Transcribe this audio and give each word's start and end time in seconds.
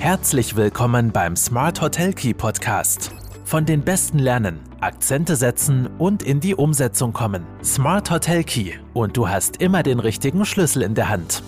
Herzlich 0.00 0.56
willkommen 0.56 1.12
beim 1.12 1.36
Smart 1.36 1.82
Hotel 1.82 2.14
Key 2.14 2.32
Podcast. 2.32 3.10
Von 3.44 3.66
den 3.66 3.82
Besten 3.82 4.18
lernen, 4.18 4.58
Akzente 4.80 5.36
setzen 5.36 5.90
und 5.98 6.22
in 6.22 6.40
die 6.40 6.54
Umsetzung 6.54 7.12
kommen. 7.12 7.44
Smart 7.62 8.10
Hotel 8.10 8.42
Key 8.42 8.72
und 8.94 9.18
du 9.18 9.28
hast 9.28 9.58
immer 9.58 9.82
den 9.82 10.00
richtigen 10.00 10.46
Schlüssel 10.46 10.80
in 10.80 10.94
der 10.94 11.10
Hand. 11.10 11.42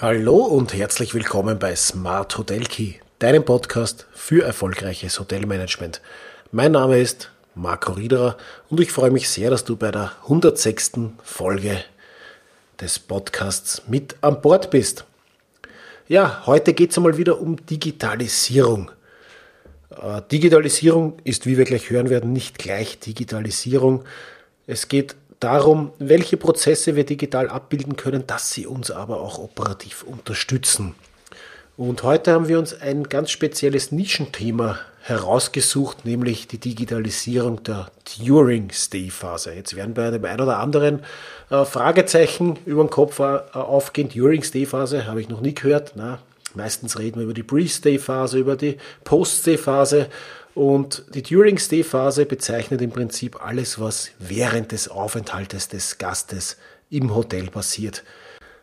Hallo 0.00 0.36
und 0.36 0.72
herzlich 0.72 1.14
willkommen 1.14 1.58
bei 1.58 1.74
Smart 1.74 2.38
Hotel 2.38 2.62
Key, 2.62 3.00
deinem 3.18 3.44
Podcast 3.44 4.06
für 4.12 4.44
erfolgreiches 4.44 5.18
Hotelmanagement. 5.18 6.00
Mein 6.52 6.70
Name 6.70 7.00
ist 7.00 7.32
Marco 7.56 7.90
Riederer 7.94 8.36
und 8.70 8.78
ich 8.78 8.92
freue 8.92 9.10
mich 9.10 9.28
sehr, 9.28 9.50
dass 9.50 9.64
du 9.64 9.76
bei 9.76 9.90
der 9.90 10.12
106. 10.22 10.92
Folge 11.24 11.82
des 12.80 13.00
Podcasts 13.00 13.82
mit 13.88 14.14
an 14.20 14.40
Bord 14.40 14.70
bist. 14.70 15.06
Ja, 16.08 16.42
heute 16.46 16.74
geht 16.74 16.90
es 16.90 16.96
einmal 16.96 17.16
wieder 17.16 17.40
um 17.40 17.64
Digitalisierung. 17.66 18.90
Äh, 19.90 20.22
Digitalisierung 20.30 21.18
ist, 21.22 21.46
wie 21.46 21.56
wir 21.56 21.64
gleich 21.64 21.90
hören 21.90 22.10
werden, 22.10 22.32
nicht 22.32 22.58
gleich 22.58 22.98
Digitalisierung. 22.98 24.04
Es 24.66 24.88
geht 24.88 25.14
darum, 25.38 25.92
welche 25.98 26.36
Prozesse 26.36 26.96
wir 26.96 27.04
digital 27.04 27.48
abbilden 27.48 27.96
können, 27.96 28.26
dass 28.26 28.50
sie 28.50 28.66
uns 28.66 28.90
aber 28.90 29.20
auch 29.20 29.38
operativ 29.38 30.02
unterstützen. 30.02 30.94
Und 31.76 32.02
heute 32.02 32.32
haben 32.32 32.48
wir 32.48 32.58
uns 32.58 32.80
ein 32.80 33.04
ganz 33.04 33.30
spezielles 33.30 33.92
Nischenthema 33.92 34.78
herausgesucht, 35.02 36.04
nämlich 36.04 36.46
die 36.46 36.58
Digitalisierung 36.58 37.62
der 37.64 37.90
During-Stay-Phase. 38.18 39.52
Jetzt 39.52 39.74
werden 39.74 39.94
bei 39.94 40.10
dem 40.10 40.24
einen 40.24 40.40
oder 40.40 40.58
anderen 40.58 41.00
äh, 41.50 41.64
Fragezeichen 41.64 42.58
über 42.66 42.84
den 42.84 42.90
Kopf 42.90 43.18
äh, 43.18 43.40
aufgehen. 43.52 44.08
During-Stay-Phase 44.08 45.06
habe 45.06 45.20
ich 45.20 45.28
noch 45.28 45.40
nie 45.40 45.54
gehört. 45.54 45.94
Na, 45.96 46.20
meistens 46.54 46.98
reden 46.98 47.16
wir 47.16 47.24
über 47.24 47.34
die 47.34 47.42
Pre-Stay-Phase, 47.42 48.38
über 48.38 48.54
die 48.54 48.78
Post-Stay-Phase. 49.02 50.06
Und 50.54 51.04
die 51.14 51.22
During-Stay-Phase 51.22 52.26
bezeichnet 52.26 52.80
im 52.80 52.90
Prinzip 52.90 53.44
alles, 53.44 53.80
was 53.80 54.10
während 54.20 54.70
des 54.70 54.88
Aufenthaltes 54.88 55.68
des 55.68 55.98
Gastes 55.98 56.58
im 56.90 57.14
Hotel 57.14 57.48
passiert. 57.48 58.04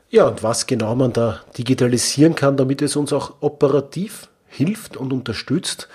Ja, 0.10 0.28
und 0.28 0.42
was 0.42 0.68
genau 0.68 0.96
man 0.96 1.12
da 1.12 1.42
digitalisieren 1.58 2.36
kann, 2.36 2.58
damit 2.58 2.82
es 2.82 2.96
uns 2.96 3.12
auch 3.12 3.34
operativ 3.42 4.30
hilft 4.48 4.98
und 4.98 5.12
unterstützt, 5.12 5.90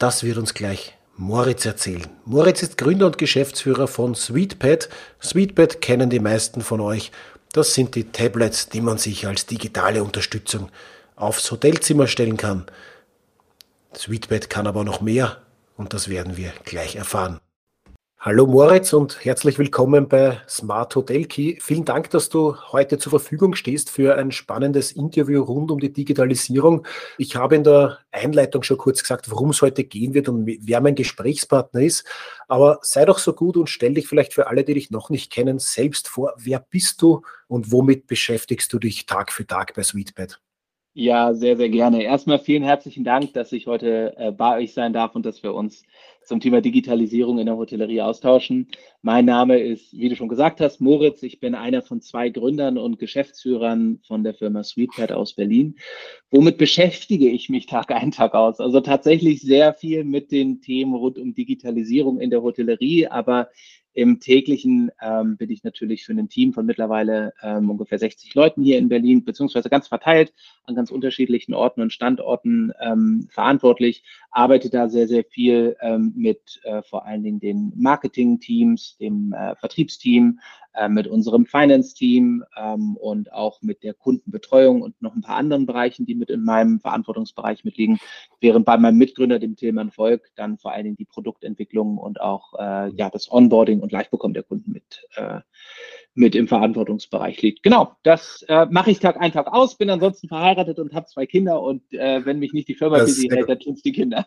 das 0.00 0.24
wird 0.24 0.38
uns 0.38 0.54
gleich 0.54 0.96
Moritz 1.16 1.66
erzählen. 1.66 2.06
Moritz 2.24 2.62
ist 2.62 2.78
Gründer 2.78 3.06
und 3.06 3.18
Geschäftsführer 3.18 3.86
von 3.86 4.14
SweetPad. 4.14 4.88
SweetPad 5.22 5.82
kennen 5.82 6.08
die 6.08 6.18
meisten 6.18 6.62
von 6.62 6.80
euch. 6.80 7.12
Das 7.52 7.74
sind 7.74 7.94
die 7.94 8.10
Tablets, 8.10 8.70
die 8.70 8.80
man 8.80 8.96
sich 8.96 9.26
als 9.26 9.44
digitale 9.44 10.02
Unterstützung 10.02 10.70
aufs 11.16 11.50
Hotelzimmer 11.50 12.06
stellen 12.06 12.38
kann. 12.38 12.64
SweetPad 13.94 14.48
kann 14.48 14.66
aber 14.66 14.84
noch 14.84 15.02
mehr 15.02 15.42
und 15.76 15.92
das 15.92 16.08
werden 16.08 16.38
wir 16.38 16.52
gleich 16.64 16.96
erfahren. 16.96 17.38
Hallo 18.22 18.46
Moritz 18.46 18.92
und 18.92 19.24
herzlich 19.24 19.58
willkommen 19.58 20.06
bei 20.06 20.42
Smart 20.46 20.94
Hotel 20.94 21.24
Key. 21.24 21.56
Vielen 21.58 21.86
Dank, 21.86 22.10
dass 22.10 22.28
du 22.28 22.54
heute 22.70 22.98
zur 22.98 23.08
Verfügung 23.08 23.54
stehst 23.54 23.88
für 23.88 24.14
ein 24.18 24.30
spannendes 24.30 24.92
Interview 24.92 25.42
rund 25.42 25.70
um 25.70 25.80
die 25.80 25.90
Digitalisierung. 25.90 26.86
Ich 27.16 27.36
habe 27.36 27.56
in 27.56 27.64
der 27.64 28.00
Einleitung 28.12 28.62
schon 28.62 28.76
kurz 28.76 29.00
gesagt, 29.00 29.30
worum 29.30 29.48
es 29.48 29.62
heute 29.62 29.84
gehen 29.84 30.12
wird 30.12 30.28
und 30.28 30.46
wer 30.46 30.82
mein 30.82 30.96
Gesprächspartner 30.96 31.80
ist. 31.80 32.04
Aber 32.46 32.78
sei 32.82 33.06
doch 33.06 33.18
so 33.18 33.32
gut 33.32 33.56
und 33.56 33.70
stell 33.70 33.94
dich 33.94 34.06
vielleicht 34.06 34.34
für 34.34 34.48
alle, 34.48 34.64
die 34.64 34.74
dich 34.74 34.90
noch 34.90 35.08
nicht 35.08 35.32
kennen, 35.32 35.58
selbst 35.58 36.06
vor. 36.06 36.34
Wer 36.36 36.60
bist 36.60 37.00
du 37.00 37.22
und 37.48 37.72
womit 37.72 38.06
beschäftigst 38.06 38.70
du 38.70 38.78
dich 38.78 39.06
Tag 39.06 39.32
für 39.32 39.46
Tag 39.46 39.72
bei 39.72 39.82
Sweetbed? 39.82 40.38
Ja, 40.92 41.32
sehr, 41.34 41.56
sehr 41.56 41.68
gerne. 41.68 42.02
Erstmal 42.02 42.40
vielen 42.40 42.64
herzlichen 42.64 43.04
Dank, 43.04 43.32
dass 43.32 43.52
ich 43.52 43.66
heute 43.66 44.12
äh, 44.16 44.32
bei 44.32 44.58
euch 44.58 44.74
sein 44.74 44.92
darf 44.92 45.14
und 45.14 45.24
dass 45.24 45.42
wir 45.42 45.54
uns 45.54 45.84
zum 46.24 46.40
Thema 46.40 46.60
Digitalisierung 46.60 47.38
in 47.38 47.46
der 47.46 47.56
Hotellerie 47.56 48.02
austauschen. 48.02 48.68
Mein 49.02 49.24
Name 49.24 49.58
ist, 49.58 49.92
wie 49.92 50.08
du 50.08 50.16
schon 50.16 50.28
gesagt 50.28 50.60
hast, 50.60 50.80
Moritz. 50.80 51.22
Ich 51.22 51.40
bin 51.40 51.54
einer 51.54 51.82
von 51.82 52.00
zwei 52.00 52.28
Gründern 52.28 52.78
und 52.78 52.98
Geschäftsführern 52.98 54.00
von 54.06 54.22
der 54.22 54.34
Firma 54.34 54.62
Sweetpad 54.62 55.12
aus 55.12 55.34
Berlin. 55.34 55.76
Womit 56.30 56.58
beschäftige 56.58 57.28
ich 57.28 57.48
mich 57.48 57.66
Tag 57.66 57.90
ein, 57.90 58.10
Tag 58.10 58.34
aus? 58.34 58.60
Also 58.60 58.80
tatsächlich 58.80 59.40
sehr 59.40 59.74
viel 59.74 60.04
mit 60.04 60.30
den 60.30 60.60
Themen 60.60 60.94
rund 60.94 61.18
um 61.18 61.34
Digitalisierung 61.34 62.20
in 62.20 62.30
der 62.30 62.42
Hotellerie, 62.42 63.08
aber 63.08 63.48
im 63.92 64.20
täglichen 64.20 64.90
ähm, 65.00 65.36
bin 65.36 65.50
ich 65.50 65.64
natürlich 65.64 66.04
für 66.04 66.12
ein 66.12 66.28
Team 66.28 66.52
von 66.52 66.66
mittlerweile 66.66 67.32
ähm, 67.42 67.70
ungefähr 67.70 67.98
60 67.98 68.34
Leuten 68.34 68.62
hier 68.62 68.78
in 68.78 68.88
Berlin, 68.88 69.24
beziehungsweise 69.24 69.68
ganz 69.68 69.88
verteilt 69.88 70.32
an 70.64 70.74
ganz 70.74 70.90
unterschiedlichen 70.90 71.54
Orten 71.54 71.80
und 71.80 71.92
Standorten 71.92 72.72
ähm, 72.80 73.28
verantwortlich, 73.30 74.04
arbeite 74.30 74.70
da 74.70 74.88
sehr, 74.88 75.08
sehr 75.08 75.24
viel 75.24 75.76
ähm, 75.80 76.12
mit 76.16 76.60
äh, 76.64 76.82
vor 76.82 77.04
allen 77.04 77.22
Dingen 77.24 77.40
den 77.40 77.72
Marketing-Teams, 77.76 78.96
dem 78.98 79.32
äh, 79.32 79.56
Vertriebsteam, 79.56 80.38
äh, 80.74 80.88
mit 80.88 81.06
unserem 81.06 81.46
Finance-Team 81.46 82.44
ähm, 82.56 82.96
und 82.96 83.32
auch 83.32 83.60
mit 83.62 83.82
der 83.82 83.94
Kundenbetreuung 83.94 84.82
und 84.82 85.00
noch 85.02 85.14
ein 85.14 85.22
paar 85.22 85.36
anderen 85.36 85.66
Bereichen, 85.66 86.06
die 86.06 86.14
mit 86.14 86.30
in 86.30 86.44
meinem 86.44 86.80
Verantwortungsbereich 86.80 87.64
mitliegen, 87.64 87.98
während 88.40 88.64
bei 88.66 88.76
meinem 88.76 88.98
Mitgründer, 88.98 89.38
dem 89.38 89.56
Tilman 89.56 89.90
Volk, 89.90 90.30
dann 90.36 90.58
vor 90.58 90.72
allen 90.72 90.84
Dingen 90.84 90.96
die 90.96 91.04
Produktentwicklung 91.04 91.98
und 91.98 92.20
auch 92.20 92.54
äh, 92.58 92.90
ja, 92.94 93.10
das 93.10 93.30
Onboarding 93.30 93.80
und 93.80 93.92
Live-Bekommen 93.92 94.34
der 94.34 94.44
Kunden 94.44 94.72
mit 94.72 95.06
äh, 95.16 95.40
mit 96.14 96.34
im 96.34 96.48
Verantwortungsbereich 96.48 97.40
liegt. 97.40 97.62
Genau, 97.62 97.96
das 98.02 98.44
äh, 98.48 98.66
mache 98.70 98.90
ich 98.90 98.98
Tag 98.98 99.16
ein, 99.20 99.32
Tag 99.32 99.46
aus, 99.46 99.76
bin 99.76 99.90
ansonsten 99.90 100.28
verheiratet 100.28 100.78
und 100.78 100.92
habe 100.92 101.06
zwei 101.06 101.24
Kinder 101.26 101.62
und 101.62 101.82
äh, 101.92 102.24
wenn 102.24 102.40
mich 102.40 102.52
nicht 102.52 102.68
die 102.68 102.74
Firma 102.74 102.98
busy 102.98 103.28
hält, 103.28 103.48
dann 103.48 103.60
tun 103.60 103.74
es 103.74 103.82
die 103.82 103.92
Kinder. 103.92 104.26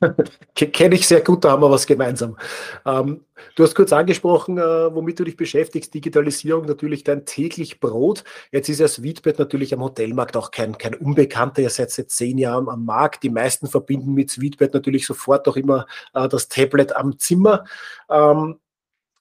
Kenne 0.54 0.96
ich 0.96 1.06
sehr 1.06 1.20
gut, 1.20 1.44
da 1.44 1.52
haben 1.52 1.62
wir 1.62 1.70
was 1.70 1.86
gemeinsam. 1.86 2.36
Ähm, 2.84 3.24
du 3.54 3.62
hast 3.62 3.74
kurz 3.74 3.92
angesprochen, 3.92 4.58
äh, 4.58 4.62
womit 4.62 5.20
du 5.20 5.24
dich 5.24 5.36
beschäftigst, 5.36 5.94
Digitalisierung, 5.94 6.66
natürlich 6.66 7.04
dein 7.04 7.24
täglich 7.24 7.78
Brot. 7.78 8.24
Jetzt 8.50 8.68
ist 8.68 8.80
ja 8.80 8.88
Sweetbed 8.88 9.38
natürlich 9.38 9.72
am 9.72 9.82
Hotelmarkt 9.82 10.36
auch 10.36 10.50
kein, 10.50 10.76
kein 10.78 10.94
Unbekannter. 10.94 11.62
Ihr 11.62 11.70
seid 11.70 11.92
seit 11.92 12.10
zehn 12.10 12.38
Jahren 12.38 12.68
am 12.68 12.84
Markt. 12.84 13.22
Die 13.22 13.30
meisten 13.30 13.68
verbinden 13.68 14.14
mit 14.14 14.30
Sweetbed 14.30 14.74
natürlich 14.74 15.06
sofort 15.06 15.46
auch 15.46 15.56
immer 15.56 15.86
äh, 16.12 16.28
das 16.28 16.48
Tablet 16.48 16.96
am 16.96 17.18
Zimmer. 17.18 17.64
Ähm, 18.10 18.58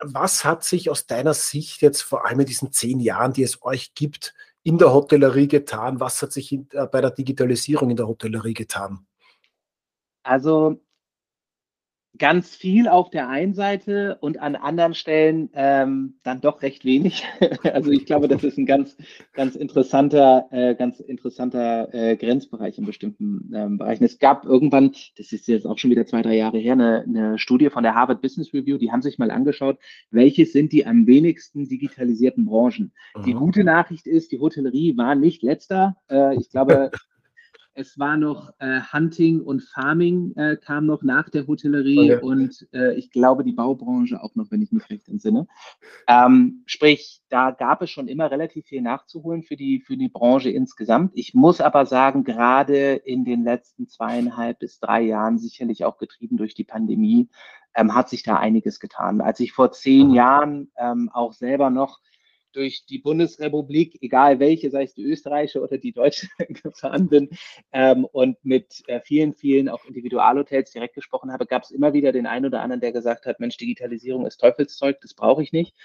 was 0.05 0.45
hat 0.45 0.63
sich 0.63 0.89
aus 0.89 1.07
deiner 1.07 1.33
Sicht 1.33 1.81
jetzt 1.81 2.01
vor 2.01 2.25
allem 2.25 2.41
in 2.41 2.45
diesen 2.45 2.71
zehn 2.71 2.99
Jahren, 2.99 3.33
die 3.33 3.43
es 3.43 3.63
euch 3.63 3.93
gibt, 3.93 4.33
in 4.63 4.77
der 4.77 4.93
Hotellerie 4.93 5.47
getan? 5.47 5.99
Was 5.99 6.21
hat 6.21 6.31
sich 6.31 6.51
in, 6.51 6.67
äh, 6.71 6.87
bei 6.87 7.01
der 7.01 7.11
Digitalisierung 7.11 7.89
in 7.89 7.97
der 7.97 8.07
Hotellerie 8.07 8.53
getan? 8.53 9.05
Also 10.23 10.82
ganz 12.19 12.55
viel 12.55 12.87
auf 12.87 13.09
der 13.09 13.27
einen 13.27 13.53
Seite 13.53 14.17
und 14.21 14.39
an 14.39 14.55
anderen 14.55 14.93
Stellen 14.93 15.49
ähm, 15.53 16.15
dann 16.23 16.41
doch 16.41 16.61
recht 16.61 16.85
wenig. 16.85 17.23
also 17.63 17.91
ich 17.91 18.05
glaube, 18.05 18.27
das 18.27 18.43
ist 18.43 18.57
ein 18.57 18.67
ganz, 18.67 18.95
ganz 19.33 19.55
interessanter, 19.55 20.47
äh, 20.51 20.75
ganz 20.75 20.99
interessanter 20.99 21.93
äh, 21.93 22.15
Grenzbereich 22.15 22.77
in 22.77 22.85
bestimmten 22.85 23.51
ähm, 23.55 23.77
Bereichen. 23.77 24.03
Es 24.03 24.19
gab 24.19 24.45
irgendwann, 24.45 24.91
das 25.17 25.31
ist 25.31 25.47
jetzt 25.47 25.65
auch 25.65 25.79
schon 25.79 25.89
wieder 25.89 26.05
zwei, 26.05 26.21
drei 26.21 26.35
Jahre 26.35 26.59
her, 26.59 26.73
eine, 26.73 27.01
eine 27.01 27.39
Studie 27.39 27.69
von 27.69 27.83
der 27.83 27.95
Harvard 27.95 28.21
Business 28.21 28.53
Review, 28.53 28.77
die 28.77 28.91
haben 28.91 29.01
sich 29.01 29.17
mal 29.17 29.31
angeschaut, 29.31 29.79
welche 30.11 30.45
sind 30.45 30.71
die 30.71 30.85
am 30.85 31.07
wenigsten 31.07 31.67
digitalisierten 31.67 32.45
Branchen. 32.45 32.93
Mhm. 33.15 33.23
Die 33.23 33.33
gute 33.33 33.63
Nachricht 33.63 34.05
ist, 34.05 34.31
die 34.31 34.39
Hotellerie 34.39 34.97
war 34.97 35.15
nicht 35.15 35.41
letzter. 35.41 35.97
Äh, 36.09 36.35
ich 36.35 36.49
glaube, 36.51 36.91
Es 37.75 37.97
war 37.97 38.17
noch 38.17 38.51
äh, 38.59 38.81
Hunting 38.91 39.41
und 39.41 39.63
Farming 39.63 40.35
äh, 40.35 40.57
kam 40.57 40.85
noch 40.85 41.01
nach 41.01 41.29
der 41.29 41.47
Hotellerie 41.47 42.13
okay. 42.13 42.23
und 42.23 42.67
äh, 42.71 42.93
ich 42.93 43.09
glaube 43.09 43.43
die 43.43 43.51
Baubranche 43.51 44.21
auch 44.21 44.35
noch, 44.35 44.51
wenn 44.51 44.61
ich 44.61 44.71
mich 44.71 44.87
recht 44.91 45.07
entsinne. 45.07 45.47
Ähm, 46.07 46.63
sprich, 46.67 47.21
da 47.29 47.49
gab 47.49 47.81
es 47.81 47.89
schon 47.89 48.07
immer 48.07 48.29
relativ 48.29 48.67
viel 48.67 48.81
nachzuholen 48.81 49.41
für 49.41 49.55
die, 49.55 49.79
für 49.79 49.97
die 49.97 50.09
Branche 50.09 50.51
insgesamt. 50.51 51.13
Ich 51.15 51.33
muss 51.33 51.61
aber 51.61 51.87
sagen, 51.87 52.23
gerade 52.23 52.93
in 52.93 53.25
den 53.25 53.43
letzten 53.43 53.87
zweieinhalb 53.87 54.59
bis 54.59 54.79
drei 54.79 55.01
Jahren, 55.01 55.39
sicherlich 55.39 55.83
auch 55.83 55.97
getrieben 55.97 56.37
durch 56.37 56.53
die 56.53 56.65
Pandemie, 56.65 57.27
ähm, 57.75 57.95
hat 57.95 58.07
sich 58.07 58.21
da 58.21 58.37
einiges 58.37 58.79
getan. 58.79 59.19
Als 59.19 59.39
ich 59.39 59.51
vor 59.51 59.71
zehn 59.71 60.09
mhm. 60.09 60.13
Jahren 60.13 60.71
ähm, 60.77 61.09
auch 61.11 61.33
selber 61.33 61.71
noch 61.71 62.01
durch 62.53 62.85
die 62.85 62.99
Bundesrepublik, 62.99 63.97
egal 64.01 64.39
welche, 64.39 64.69
sei 64.69 64.83
es 64.83 64.93
die 64.93 65.03
österreichische 65.03 65.61
oder 65.61 65.77
die 65.77 65.91
deutsche, 65.91 66.27
gefahren 66.63 67.09
bin 67.09 67.29
ähm, 67.71 68.05
und 68.05 68.43
mit 68.45 68.83
äh, 68.87 69.01
vielen, 69.01 69.33
vielen 69.33 69.69
auch 69.69 69.85
Individualhotels 69.85 70.71
direkt 70.71 70.95
gesprochen 70.95 71.31
habe, 71.31 71.45
gab 71.45 71.63
es 71.63 71.71
immer 71.71 71.93
wieder 71.93 72.11
den 72.11 72.25
einen 72.25 72.45
oder 72.45 72.61
anderen, 72.61 72.81
der 72.81 72.91
gesagt 72.91 73.25
hat, 73.25 73.39
Mensch, 73.39 73.57
Digitalisierung 73.57 74.25
ist 74.25 74.37
Teufelszeug, 74.37 75.01
das 75.01 75.13
brauche 75.13 75.43
ich 75.43 75.51
nicht. 75.51 75.75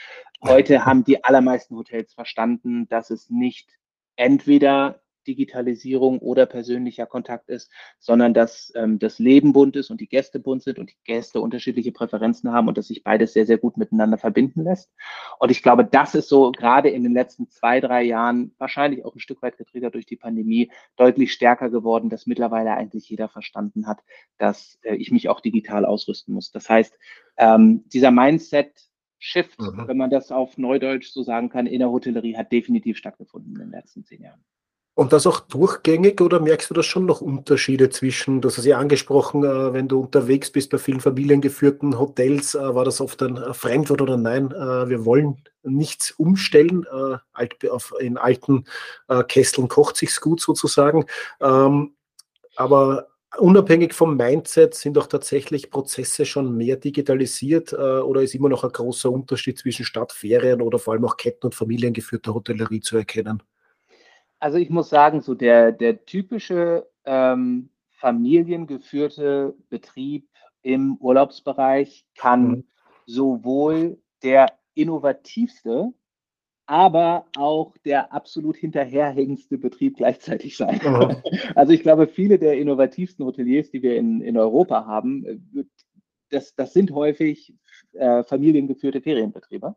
Heute 0.42 0.84
haben 0.84 1.04
die 1.04 1.24
allermeisten 1.24 1.76
Hotels 1.76 2.14
verstanden, 2.14 2.88
dass 2.88 3.10
es 3.10 3.30
nicht 3.30 3.78
entweder 4.16 5.00
Digitalisierung 5.28 6.18
oder 6.18 6.46
persönlicher 6.46 7.06
Kontakt 7.06 7.50
ist, 7.50 7.70
sondern 7.98 8.32
dass 8.34 8.72
ähm, 8.74 8.98
das 8.98 9.18
Leben 9.18 9.52
bunt 9.52 9.76
ist 9.76 9.90
und 9.90 10.00
die 10.00 10.08
Gäste 10.08 10.40
bunt 10.40 10.62
sind 10.62 10.78
und 10.78 10.90
die 10.90 10.96
Gäste 11.04 11.40
unterschiedliche 11.40 11.92
Präferenzen 11.92 12.50
haben 12.50 12.66
und 12.66 12.78
dass 12.78 12.88
sich 12.88 13.04
beides 13.04 13.34
sehr, 13.34 13.46
sehr 13.46 13.58
gut 13.58 13.76
miteinander 13.76 14.16
verbinden 14.16 14.64
lässt. 14.64 14.90
Und 15.38 15.50
ich 15.50 15.62
glaube, 15.62 15.84
das 15.84 16.14
ist 16.14 16.28
so 16.28 16.50
gerade 16.50 16.88
in 16.88 17.02
den 17.02 17.12
letzten 17.12 17.48
zwei, 17.50 17.80
drei 17.80 18.02
Jahren, 18.02 18.54
wahrscheinlich 18.58 19.04
auch 19.04 19.14
ein 19.14 19.20
Stück 19.20 19.42
weit 19.42 19.58
getriggert 19.58 19.94
durch 19.94 20.06
die 20.06 20.16
Pandemie, 20.16 20.70
deutlich 20.96 21.32
stärker 21.32 21.68
geworden, 21.68 22.08
dass 22.08 22.26
mittlerweile 22.26 22.72
eigentlich 22.72 23.08
jeder 23.08 23.28
verstanden 23.28 23.86
hat, 23.86 24.00
dass 24.38 24.78
äh, 24.82 24.96
ich 24.96 25.12
mich 25.12 25.28
auch 25.28 25.40
digital 25.40 25.84
ausrüsten 25.84 26.32
muss. 26.34 26.50
Das 26.50 26.68
heißt, 26.68 26.98
ähm, 27.36 27.84
dieser 27.88 28.10
Mindset, 28.10 28.88
Shift, 29.18 29.60
mhm. 29.60 29.88
wenn 29.88 29.96
man 29.96 30.10
das 30.10 30.30
auf 30.30 30.58
Neudeutsch 30.58 31.10
so 31.10 31.22
sagen 31.22 31.48
kann, 31.48 31.66
in 31.66 31.80
der 31.80 31.90
Hotellerie 31.90 32.36
hat 32.36 32.52
definitiv 32.52 32.96
stattgefunden 32.96 33.54
in 33.54 33.62
den 33.62 33.70
letzten 33.70 34.04
zehn 34.04 34.22
Jahren. 34.22 34.44
Und 34.98 35.12
das 35.12 35.28
auch 35.28 35.38
durchgängig 35.38 36.20
oder 36.20 36.40
merkst 36.40 36.70
du 36.70 36.74
da 36.74 36.82
schon 36.82 37.06
noch 37.06 37.20
Unterschiede 37.20 37.88
zwischen, 37.88 38.40
das 38.40 38.56
hast 38.56 38.64
du 38.64 38.70
ja 38.70 38.78
angesprochen, 38.78 39.44
äh, 39.44 39.72
wenn 39.72 39.86
du 39.86 40.00
unterwegs 40.00 40.50
bist 40.50 40.70
bei 40.70 40.78
vielen 40.78 40.98
familiengeführten 40.98 42.00
Hotels, 42.00 42.56
äh, 42.56 42.74
war 42.74 42.84
das 42.84 43.00
oft 43.00 43.22
ein 43.22 43.36
äh, 43.36 43.54
Fremdwort 43.54 44.02
oder 44.02 44.16
nein, 44.16 44.50
wir 44.50 45.04
wollen 45.04 45.36
nichts 45.62 46.10
umstellen, 46.10 46.84
in 48.00 48.16
alten 48.16 48.64
Kesseln 49.28 49.68
kocht 49.68 49.96
sich's 49.98 50.20
gut 50.20 50.40
sozusagen. 50.40 51.04
Ähm, 51.40 51.94
aber 52.56 53.06
unabhängig 53.38 53.94
vom 53.94 54.16
Mindset 54.16 54.74
sind 54.74 54.98
auch 54.98 55.06
tatsächlich 55.06 55.70
Prozesse 55.70 56.26
schon 56.26 56.56
mehr 56.56 56.76
digitalisiert 56.76 57.72
oder 57.72 58.22
ist 58.22 58.34
immer 58.34 58.48
noch 58.48 58.64
ein 58.64 58.72
großer 58.72 59.12
Unterschied 59.12 59.58
zwischen 59.58 59.84
Stadtferien 59.84 60.60
oder 60.60 60.80
vor 60.80 60.94
allem 60.94 61.04
auch 61.04 61.16
Ketten- 61.16 61.46
und 61.46 61.54
familiengeführter 61.54 62.34
Hotellerie 62.34 62.80
zu 62.80 62.96
erkennen? 62.96 63.44
Also 64.40 64.58
ich 64.58 64.70
muss 64.70 64.88
sagen, 64.88 65.20
so 65.20 65.34
der, 65.34 65.72
der 65.72 66.04
typische 66.04 66.88
ähm, 67.04 67.70
familiengeführte 67.90 69.54
Betrieb 69.68 70.28
im 70.62 70.96
Urlaubsbereich 70.98 72.06
kann 72.16 72.48
mhm. 72.48 72.64
sowohl 73.06 73.98
der 74.22 74.52
innovativste, 74.74 75.92
aber 76.66 77.26
auch 77.36 77.76
der 77.78 78.12
absolut 78.12 78.56
hinterherhängendste 78.56 79.58
Betrieb 79.58 79.96
gleichzeitig 79.96 80.56
sein. 80.56 80.80
Mhm. 80.84 81.16
Also 81.54 81.72
ich 81.72 81.82
glaube, 81.82 82.06
viele 82.06 82.38
der 82.38 82.58
innovativsten 82.58 83.24
Hoteliers, 83.24 83.70
die 83.70 83.82
wir 83.82 83.96
in, 83.96 84.20
in 84.20 84.36
Europa 84.36 84.86
haben, 84.86 85.24
äh, 85.24 85.64
das, 86.30 86.54
das 86.54 86.74
sind 86.74 86.90
häufig 86.90 87.54
äh, 87.92 88.22
familiengeführte 88.22 89.00
Ferienbetriebe. 89.00 89.74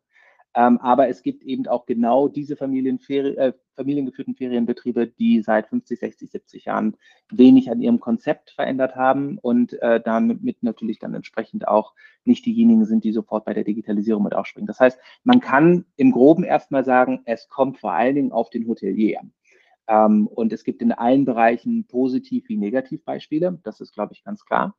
Ähm, 0.53 0.79
aber 0.79 1.07
es 1.07 1.23
gibt 1.23 1.43
eben 1.43 1.67
auch 1.67 1.85
genau 1.85 2.27
diese 2.27 2.57
Familienferi 2.57 3.35
äh, 3.35 3.53
familiengeführten 3.75 4.35
Ferienbetriebe, 4.35 5.07
die 5.07 5.41
seit 5.41 5.67
50, 5.67 5.99
60, 5.99 6.29
70 6.29 6.65
Jahren 6.65 6.97
wenig 7.31 7.71
an 7.71 7.81
ihrem 7.81 7.99
Konzept 7.99 8.51
verändert 8.51 8.95
haben 8.95 9.37
und 9.37 9.73
äh, 9.81 10.01
damit 10.01 10.61
natürlich 10.61 10.99
dann 10.99 11.13
entsprechend 11.13 11.67
auch 11.67 11.93
nicht 12.25 12.45
diejenigen 12.45 12.85
sind, 12.85 13.03
die 13.03 13.13
sofort 13.13 13.45
bei 13.45 13.53
der 13.53 13.63
Digitalisierung 13.63 14.23
mit 14.23 14.35
aufspringen. 14.35 14.67
Das 14.67 14.79
heißt, 14.79 14.99
man 15.23 15.39
kann 15.39 15.85
im 15.95 16.11
Groben 16.11 16.43
erstmal 16.43 16.83
sagen, 16.83 17.21
es 17.25 17.47
kommt 17.47 17.79
vor 17.79 17.93
allen 17.93 18.15
Dingen 18.15 18.31
auf 18.33 18.49
den 18.49 18.67
Hotelier. 18.67 19.21
Ähm, 19.87 20.27
und 20.27 20.53
es 20.53 20.63
gibt 20.63 20.81
in 20.81 20.91
allen 20.91 21.25
Bereichen 21.25 21.85
positiv 21.87 22.49
wie 22.49 22.57
negativ 22.57 23.03
Beispiele. 23.03 23.59
Das 23.63 23.81
ist, 23.81 23.93
glaube 23.93 24.13
ich, 24.13 24.23
ganz 24.23 24.45
klar. 24.45 24.75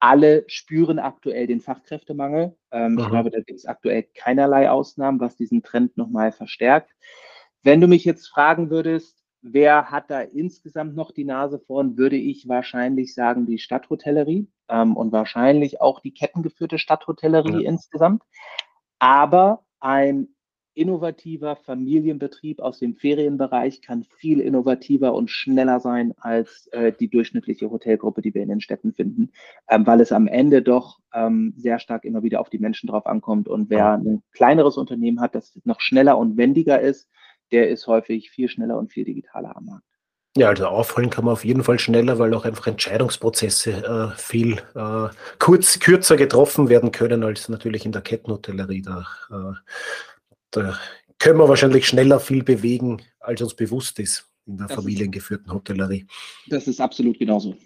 Alle 0.00 0.44
spüren 0.48 0.98
aktuell 0.98 1.46
den 1.46 1.60
Fachkräftemangel. 1.60 2.56
Ähm, 2.70 2.98
ich 2.98 3.08
glaube, 3.08 3.30
da 3.30 3.38
gibt 3.38 3.58
es 3.58 3.66
aktuell 3.66 4.02
keinerlei 4.14 4.70
Ausnahmen, 4.70 5.20
was 5.20 5.36
diesen 5.36 5.62
Trend 5.62 5.96
nochmal 5.96 6.32
verstärkt. 6.32 6.90
Wenn 7.62 7.80
du 7.80 7.88
mich 7.88 8.04
jetzt 8.04 8.28
fragen 8.28 8.70
würdest, 8.70 9.24
wer 9.40 9.90
hat 9.90 10.10
da 10.10 10.20
insgesamt 10.20 10.96
noch 10.96 11.10
die 11.10 11.24
Nase 11.24 11.58
vorn, 11.58 11.96
würde 11.96 12.16
ich 12.16 12.48
wahrscheinlich 12.48 13.14
sagen, 13.14 13.46
die 13.46 13.58
Stadthotellerie 13.58 14.48
ähm, 14.68 14.96
und 14.96 15.12
wahrscheinlich 15.12 15.80
auch 15.80 16.00
die 16.00 16.12
kettengeführte 16.12 16.78
Stadthotellerie 16.78 17.62
ja. 17.62 17.70
insgesamt. 17.70 18.22
Aber 18.98 19.64
ein 19.80 20.33
innovativer 20.74 21.56
Familienbetrieb 21.56 22.60
aus 22.60 22.78
dem 22.78 22.96
Ferienbereich 22.96 23.80
kann 23.80 24.04
viel 24.04 24.40
innovativer 24.40 25.14
und 25.14 25.30
schneller 25.30 25.80
sein 25.80 26.14
als 26.18 26.66
äh, 26.72 26.92
die 26.92 27.08
durchschnittliche 27.08 27.70
Hotelgruppe, 27.70 28.22
die 28.22 28.34
wir 28.34 28.42
in 28.42 28.48
den 28.48 28.60
Städten 28.60 28.92
finden, 28.92 29.30
ähm, 29.68 29.86
weil 29.86 30.00
es 30.00 30.12
am 30.12 30.26
Ende 30.26 30.62
doch 30.62 30.98
ähm, 31.12 31.54
sehr 31.56 31.78
stark 31.78 32.04
immer 32.04 32.22
wieder 32.22 32.40
auf 32.40 32.50
die 32.50 32.58
Menschen 32.58 32.88
drauf 32.88 33.06
ankommt. 33.06 33.48
Und 33.48 33.70
wer 33.70 33.92
ein 33.92 34.22
kleineres 34.32 34.76
Unternehmen 34.76 35.20
hat, 35.20 35.34
das 35.34 35.58
noch 35.64 35.80
schneller 35.80 36.18
und 36.18 36.36
wendiger 36.36 36.80
ist, 36.80 37.08
der 37.52 37.68
ist 37.70 37.86
häufig 37.86 38.30
viel 38.30 38.48
schneller 38.48 38.78
und 38.78 38.92
viel 38.92 39.04
digitaler 39.04 39.56
am 39.56 39.66
Markt. 39.66 39.84
Ja, 40.36 40.48
also 40.48 40.66
aufholen 40.66 41.10
kann 41.10 41.24
man 41.24 41.34
auf 41.34 41.44
jeden 41.44 41.62
Fall 41.62 41.78
schneller, 41.78 42.18
weil 42.18 42.34
auch 42.34 42.44
einfach 42.44 42.66
Entscheidungsprozesse 42.66 43.70
äh, 43.70 44.18
viel 44.18 44.58
äh, 44.74 45.08
kurz, 45.38 45.78
kürzer 45.78 46.16
getroffen 46.16 46.68
werden 46.68 46.90
können 46.90 47.22
als 47.22 47.48
natürlich 47.48 47.86
in 47.86 47.92
der 47.92 48.02
Kettenhotellerie. 48.02 48.82
Da 48.82 49.06
äh, 49.30 49.54
da 50.56 50.78
können 51.18 51.38
wir 51.38 51.48
wahrscheinlich 51.48 51.86
schneller 51.86 52.20
viel 52.20 52.42
bewegen, 52.42 53.02
als 53.20 53.42
uns 53.42 53.54
bewusst 53.54 53.98
ist 53.98 54.30
in 54.46 54.58
der 54.58 54.66
das 54.66 54.76
familiengeführten 54.76 55.52
Hotellerie. 55.52 56.06
Das 56.48 56.66
ist 56.66 56.80
absolut 56.80 57.18
genauso. 57.18 57.56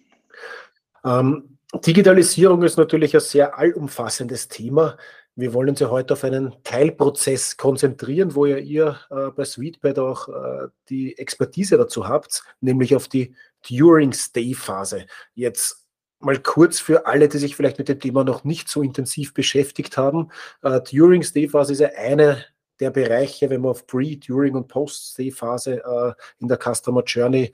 Ähm, 1.04 1.58
Digitalisierung 1.74 2.62
ist 2.62 2.76
natürlich 2.76 3.14
ein 3.14 3.20
sehr 3.20 3.58
allumfassendes 3.58 4.48
Thema. 4.48 4.96
Wir 5.34 5.54
wollen 5.54 5.70
uns 5.70 5.80
ja 5.80 5.90
heute 5.90 6.14
auf 6.14 6.24
einen 6.24 6.54
Teilprozess 6.64 7.56
konzentrieren, 7.56 8.34
wo 8.34 8.46
ja 8.46 8.58
ihr 8.58 8.98
äh, 9.10 9.30
bei 9.30 9.44
Sweetbed 9.44 9.98
auch 9.98 10.28
äh, 10.28 10.68
die 10.88 11.16
Expertise 11.18 11.76
dazu 11.76 12.08
habt, 12.08 12.42
nämlich 12.60 12.96
auf 12.96 13.08
die 13.08 13.34
During 13.68 14.12
Stay 14.12 14.54
Phase. 14.54 15.06
Jetzt 15.34 15.86
mal 16.20 16.38
kurz 16.38 16.80
für 16.80 17.06
alle, 17.06 17.28
die 17.28 17.38
sich 17.38 17.54
vielleicht 17.54 17.78
mit 17.78 17.88
dem 17.88 18.00
Thema 18.00 18.24
noch 18.24 18.44
nicht 18.44 18.68
so 18.68 18.82
intensiv 18.82 19.34
beschäftigt 19.34 19.96
haben. 19.96 20.30
Äh, 20.62 20.80
During 20.80 21.22
Stay 21.22 21.48
Phase 21.48 21.72
ist 21.72 21.80
ja 21.80 21.90
eine 21.96 22.44
der 22.80 22.90
Bereiche, 22.90 23.50
wenn 23.50 23.62
wir 23.62 23.70
auf 23.70 23.86
Pre-, 23.86 24.16
During- 24.16 24.54
und 24.54 24.68
Post-Stay-Phase 24.68 25.82
äh, 25.84 26.12
in 26.38 26.48
der 26.48 26.58
Customer 26.58 27.02
Journey 27.04 27.52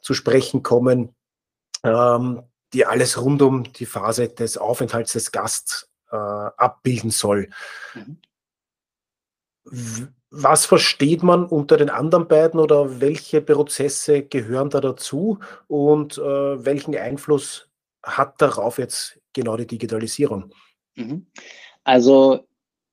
zu 0.00 0.14
sprechen 0.14 0.62
kommen, 0.62 1.14
ähm, 1.84 2.42
die 2.72 2.86
alles 2.86 3.20
rund 3.20 3.42
um 3.42 3.72
die 3.72 3.86
Phase 3.86 4.28
des 4.28 4.56
Aufenthalts 4.56 5.12
des 5.12 5.30
Gasts 5.30 5.90
äh, 6.10 6.16
abbilden 6.16 7.10
soll. 7.10 7.48
Mhm. 7.94 8.18
Was 10.30 10.64
versteht 10.64 11.22
man 11.22 11.44
unter 11.44 11.76
den 11.76 11.90
anderen 11.90 12.26
beiden 12.26 12.58
oder 12.58 13.00
welche 13.00 13.42
Prozesse 13.42 14.22
gehören 14.22 14.70
da 14.70 14.80
dazu 14.80 15.38
und 15.68 16.16
äh, 16.16 16.64
welchen 16.64 16.96
Einfluss 16.96 17.68
hat 18.02 18.40
darauf 18.40 18.78
jetzt 18.78 19.20
genau 19.34 19.56
die 19.56 19.66
Digitalisierung? 19.66 20.52
Mhm. 20.94 21.26
Also 21.84 22.48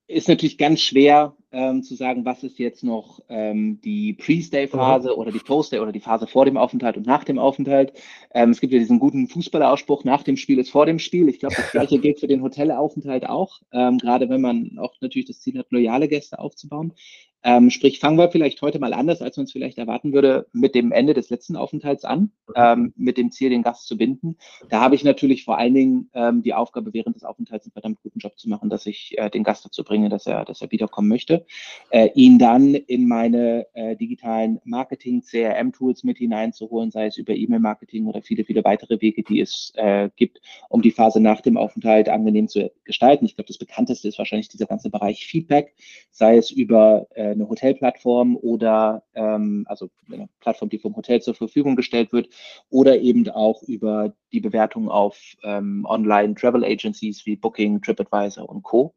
ist 0.09 0.27
natürlich 0.27 0.57
ganz 0.57 0.81
schwer 0.81 1.35
ähm, 1.51 1.83
zu 1.83 1.93
sagen, 1.95 2.25
was 2.25 2.43
ist 2.43 2.57
jetzt 2.57 2.83
noch 2.83 3.21
ähm, 3.29 3.79
die 3.81 4.13
Pre-Stay-Phase 4.13 5.15
oder 5.15 5.31
die 5.31 5.39
Post-Stay 5.39 5.79
oder 5.79 5.91
die 5.91 5.99
Phase 5.99 6.25
vor 6.25 6.45
dem 6.45 6.57
Aufenthalt 6.57 6.97
und 6.97 7.05
nach 7.05 7.23
dem 7.23 7.37
Aufenthalt. 7.37 7.93
Ähm, 8.33 8.49
es 8.49 8.59
gibt 8.59 8.73
ja 8.73 8.79
diesen 8.79 8.97
guten 8.97 9.27
Fußballerausspruch, 9.27 10.03
nach 10.05 10.23
dem 10.23 10.35
Spiel 10.35 10.57
ist 10.57 10.71
vor 10.71 10.87
dem 10.87 10.97
Spiel. 10.97 11.29
Ich 11.29 11.39
glaube, 11.39 11.55
das 11.55 11.71
gleiche 11.71 11.99
gilt 11.99 12.19
für 12.19 12.27
den 12.27 12.41
Hotelaufenthalt 12.41 13.29
auch, 13.29 13.61
ähm, 13.71 13.99
gerade 13.99 14.29
wenn 14.29 14.41
man 14.41 14.79
auch 14.79 14.95
natürlich 14.99 15.27
das 15.27 15.41
Ziel 15.41 15.59
hat, 15.59 15.67
loyale 15.69 16.07
Gäste 16.07 16.39
aufzubauen. 16.39 16.93
Ähm, 17.43 17.69
sprich, 17.69 17.99
fangen 17.99 18.17
wir 18.17 18.29
vielleicht 18.29 18.61
heute 18.61 18.79
mal 18.79 18.93
anders, 18.93 19.21
als 19.21 19.37
man 19.37 19.45
es 19.45 19.51
vielleicht 19.51 19.77
erwarten 19.77 20.11
würde, 20.13 20.47
mit 20.51 20.75
dem 20.75 20.91
Ende 20.91 21.13
des 21.13 21.29
letzten 21.29 21.55
Aufenthalts 21.55 22.03
an, 22.03 22.31
ähm, 22.55 22.93
mit 22.97 23.17
dem 23.17 23.31
Ziel, 23.31 23.49
den 23.49 23.63
Gast 23.63 23.87
zu 23.87 23.97
binden. 23.97 24.37
Da 24.69 24.81
habe 24.81 24.95
ich 24.95 25.03
natürlich 25.03 25.45
vor 25.45 25.57
allen 25.57 25.73
Dingen 25.73 26.09
ähm, 26.13 26.43
die 26.43 26.53
Aufgabe, 26.53 26.93
während 26.93 27.15
des 27.15 27.23
Aufenthalts 27.23 27.65
einen 27.65 27.71
verdammt 27.71 28.01
guten 28.03 28.19
Job 28.19 28.37
zu 28.37 28.49
machen, 28.49 28.69
dass 28.69 28.85
ich 28.85 29.17
äh, 29.17 29.29
den 29.29 29.43
Gast 29.43 29.63
dazu 29.65 29.83
bringe, 29.83 30.09
dass 30.09 30.27
er, 30.27 30.43
dass 30.43 30.61
er 30.61 30.71
wiederkommen 30.71 31.07
möchte. 31.07 31.45
Äh, 31.91 32.09
ihn 32.15 32.39
dann 32.39 32.73
in 32.73 33.07
meine 33.07 33.67
äh, 33.73 33.95
digitalen 33.95 34.59
Marketing-CRM-Tools 34.65 36.03
mit 36.03 36.17
hineinzuholen, 36.17 36.91
sei 36.91 37.05
es 37.05 37.17
über 37.17 37.33
E-Mail-Marketing 37.33 38.07
oder 38.07 38.21
viele, 38.21 38.43
viele 38.43 38.63
weitere 38.65 38.99
Wege, 39.01 39.23
die 39.23 39.39
es 39.39 39.71
äh, 39.75 40.09
gibt, 40.15 40.41
um 40.67 40.81
die 40.81 40.91
Phase 40.91 41.21
nach 41.21 41.41
dem 41.41 41.55
Aufenthalt 41.55 42.09
angenehm 42.09 42.47
zu 42.47 42.71
gestalten. 42.83 43.25
Ich 43.25 43.35
glaube, 43.35 43.47
das 43.47 43.57
bekannteste 43.57 44.07
ist 44.07 44.17
wahrscheinlich 44.17 44.49
dieser 44.49 44.65
ganze 44.65 44.89
Bereich 44.89 45.25
Feedback, 45.25 45.73
sei 46.11 46.37
es 46.37 46.51
über 46.51 47.07
äh, 47.15 47.28
eine 47.31 47.47
Hotelplattform 47.47 48.35
oder 48.35 49.03
ähm, 49.15 49.65
also 49.67 49.89
eine 50.11 50.29
Plattform, 50.39 50.69
die 50.69 50.79
vom 50.79 50.95
Hotel 50.95 51.21
zur 51.21 51.35
Verfügung 51.35 51.75
gestellt 51.75 52.11
wird, 52.11 52.29
oder 52.69 52.99
eben 52.99 53.29
auch 53.29 53.63
über 53.63 54.13
die 54.31 54.39
Bewertung 54.39 54.89
auf 54.89 55.17
ähm, 55.43 55.85
Online-Travel 55.87 56.63
Agencies 56.63 57.25
wie 57.25 57.35
Booking, 57.35 57.81
TripAdvisor 57.81 58.47
und 58.47 58.63
Co. 58.63 58.93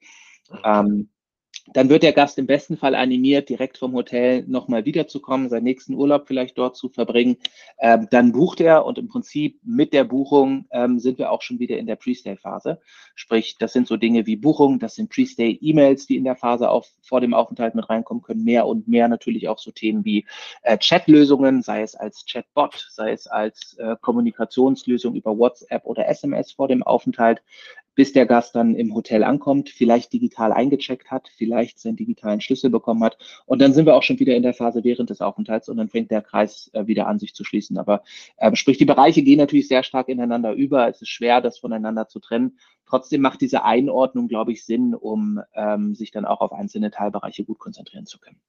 Ähm, 0.65 1.09
dann 1.75 1.89
wird 1.89 2.03
der 2.03 2.13
Gast 2.13 2.39
im 2.39 2.47
besten 2.47 2.77
Fall 2.77 2.95
animiert, 2.95 3.49
direkt 3.49 3.79
vom 3.79 3.95
Hotel 3.95 4.45
nochmal 4.47 4.85
wiederzukommen, 4.85 5.49
seinen 5.49 5.65
nächsten 5.65 5.95
Urlaub 5.95 6.27
vielleicht 6.27 6.59
dort 6.59 6.77
zu 6.77 6.89
verbringen. 6.89 7.37
Ähm, 7.79 8.09
dann 8.11 8.33
bucht 8.33 8.61
er 8.61 8.85
und 8.85 8.99
im 8.99 9.09
Prinzip 9.09 9.61
mit 9.63 9.93
der 9.93 10.05
Buchung 10.05 10.67
ähm, 10.73 10.99
sind 10.99 11.19
wir 11.19 11.31
auch 11.31 11.43
schon 11.43 11.61
wieder 11.61 11.79
in 11.79 11.87
der 11.87 11.97
Pre-Stay-Phase. 11.97 12.81
Sprich, 13.15 13.57
das 13.59 13.73
sind 13.73 13.87
so 13.87 13.97
Dinge 13.97 14.27
wie 14.27 14.37
Buchung, 14.37 14.81
das 14.81 14.97
sind 14.97 15.11
Pre-Stay-E-Mails, 15.11 16.07
die 16.07 16.17
in 16.17 16.25
der 16.25 16.37
Phase 16.37 16.69
auf, 16.69 16.89
vor 17.01 17.21
dem 17.21 17.33
Aufenthalt 17.33 17.75
mit 17.75 17.89
reinkommen 17.89 18.23
können. 18.23 18.45
Mehr 18.45 18.67
und 18.67 18.89
mehr 18.89 19.09
natürlich 19.09 19.49
auch 19.49 19.59
so 19.59 19.71
Themen 19.71 20.05
wie 20.05 20.27
äh, 20.63 20.77
Chat-Lösungen, 20.79 21.63
sei 21.63 21.83
es 21.83 21.95
als 21.95 22.25
Chatbot, 22.27 22.89
sei 22.91 23.13
es 23.13 23.27
als 23.27 23.77
äh, 23.79 23.97
Kommunikationslösung 24.01 25.15
über 25.15 25.39
WhatsApp 25.39 25.85
oder 25.85 26.09
SMS 26.09 26.53
vor 26.53 26.69
dem 26.69 26.83
Aufenthalt 26.83 27.43
bis 27.95 28.13
der 28.13 28.27
Gast 28.27 28.55
dann 28.55 28.75
im 28.75 28.95
Hotel 28.95 29.25
ankommt, 29.25 29.69
vielleicht 29.69 30.13
digital 30.13 30.53
eingecheckt 30.53 31.11
hat, 31.11 31.29
vielleicht 31.37 31.79
seinen 31.79 31.97
digitalen 31.97 32.41
Schlüssel 32.41 32.71
bekommen 32.71 33.03
hat. 33.05 33.19
Und 33.47 33.61
dann 33.61 33.73
sind 33.73 33.87
wir 33.87 33.95
auch 33.95 34.03
schon 34.03 34.19
wieder 34.19 34.35
in 34.35 34.43
der 34.43 34.55
Phase 34.55 34.85
während 34.85 35.11
des 35.11 35.21
Aufenthalts 35.21 35.69
und 35.69 35.77
dann 35.77 35.89
fängt 35.89 36.11
der 36.11 36.23
Kreis 36.23 36.71
äh, 36.73 36.87
wieder 36.87 37.07
an, 37.07 37.19
sich 37.19 37.35
zu 37.35 37.45
schließen. 37.45 37.79
Aber 37.79 38.03
äh, 38.37 38.55
sprich, 38.55 38.79
die 38.79 38.85
Bereiche 38.85 39.23
gehen 39.23 39.39
natürlich 39.39 39.69
sehr 39.69 39.83
stark 39.83 40.09
ineinander 40.09 40.53
über. 40.53 40.89
Es 40.89 41.03
ist 41.03 41.09
schwer, 41.09 41.41
das 41.41 41.59
voneinander 41.59 42.09
zu 42.09 42.21
trennen. 42.21 42.59
Trotzdem 42.87 43.21
macht 43.21 43.41
diese 43.41 43.65
Einordnung, 43.65 44.29
glaube 44.29 44.53
ich, 44.53 44.65
Sinn, 44.65 44.95
um 44.95 45.41
ähm, 45.55 45.95
sich 45.95 46.11
dann 46.11 46.25
auch 46.25 46.41
auf 46.41 46.53
einzelne 46.53 46.91
Teilbereiche 46.91 47.45
gut 47.45 47.59
konzentrieren 47.59 48.07
zu 48.07 48.19
können. 48.19 48.41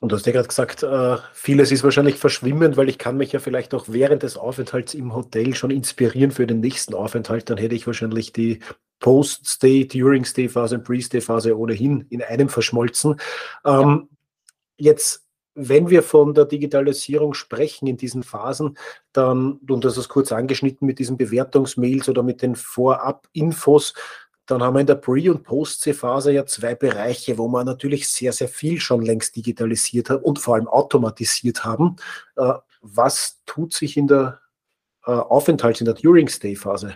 Und 0.00 0.12
du 0.12 0.16
hast 0.16 0.26
ja 0.26 0.32
gerade 0.32 0.48
gesagt, 0.48 0.82
äh, 0.82 1.16
vieles 1.32 1.72
ist 1.72 1.82
wahrscheinlich 1.82 2.16
verschwimmend, 2.16 2.76
weil 2.76 2.88
ich 2.88 2.98
kann 2.98 3.16
mich 3.16 3.32
ja 3.32 3.40
vielleicht 3.40 3.74
auch 3.74 3.86
während 3.88 4.22
des 4.22 4.36
Aufenthalts 4.36 4.94
im 4.94 5.14
Hotel 5.14 5.54
schon 5.54 5.70
inspirieren 5.70 6.30
für 6.30 6.46
den 6.46 6.60
nächsten 6.60 6.94
Aufenthalt. 6.94 7.50
Dann 7.50 7.58
hätte 7.58 7.74
ich 7.74 7.86
wahrscheinlich 7.86 8.32
die 8.32 8.60
Post-Stay, 9.00 9.86
During-Stay-Phase 9.86 10.76
und 10.76 10.84
Pre-Stay-Phase 10.84 11.58
ohnehin 11.58 12.06
in 12.10 12.22
einem 12.22 12.48
verschmolzen. 12.48 13.16
Ähm, 13.64 14.08
Jetzt, 14.78 15.26
wenn 15.54 15.90
wir 15.90 16.04
von 16.04 16.34
der 16.34 16.44
Digitalisierung 16.44 17.34
sprechen 17.34 17.88
in 17.88 17.96
diesen 17.96 18.22
Phasen, 18.22 18.78
dann, 19.12 19.58
und 19.68 19.84
das 19.84 19.98
ist 19.98 20.08
kurz 20.08 20.30
angeschnitten 20.30 20.86
mit 20.86 21.00
diesen 21.00 21.16
Bewertungsmails 21.16 22.08
oder 22.08 22.22
mit 22.22 22.42
den 22.42 22.54
Vorab-Infos, 22.54 23.92
dann 24.48 24.62
haben 24.62 24.74
wir 24.74 24.80
in 24.80 24.86
der 24.86 24.94
Pre- 24.94 25.30
und 25.30 25.44
Post-C-Phase 25.44 26.32
ja 26.32 26.46
zwei 26.46 26.74
Bereiche, 26.74 27.36
wo 27.36 27.48
wir 27.48 27.64
natürlich 27.64 28.08
sehr, 28.08 28.32
sehr 28.32 28.48
viel 28.48 28.80
schon 28.80 29.02
längst 29.02 29.36
digitalisiert 29.36 30.08
haben 30.08 30.22
und 30.22 30.38
vor 30.38 30.54
allem 30.54 30.68
automatisiert 30.68 31.66
haben. 31.66 31.96
Äh, 32.36 32.54
was 32.80 33.42
tut 33.44 33.74
sich 33.74 33.98
in 33.98 34.06
der 34.06 34.40
äh, 35.04 35.10
Aufenthalts-, 35.10 35.80
in 35.80 35.84
der 35.84 35.94
During-Stay-Phase? 35.94 36.94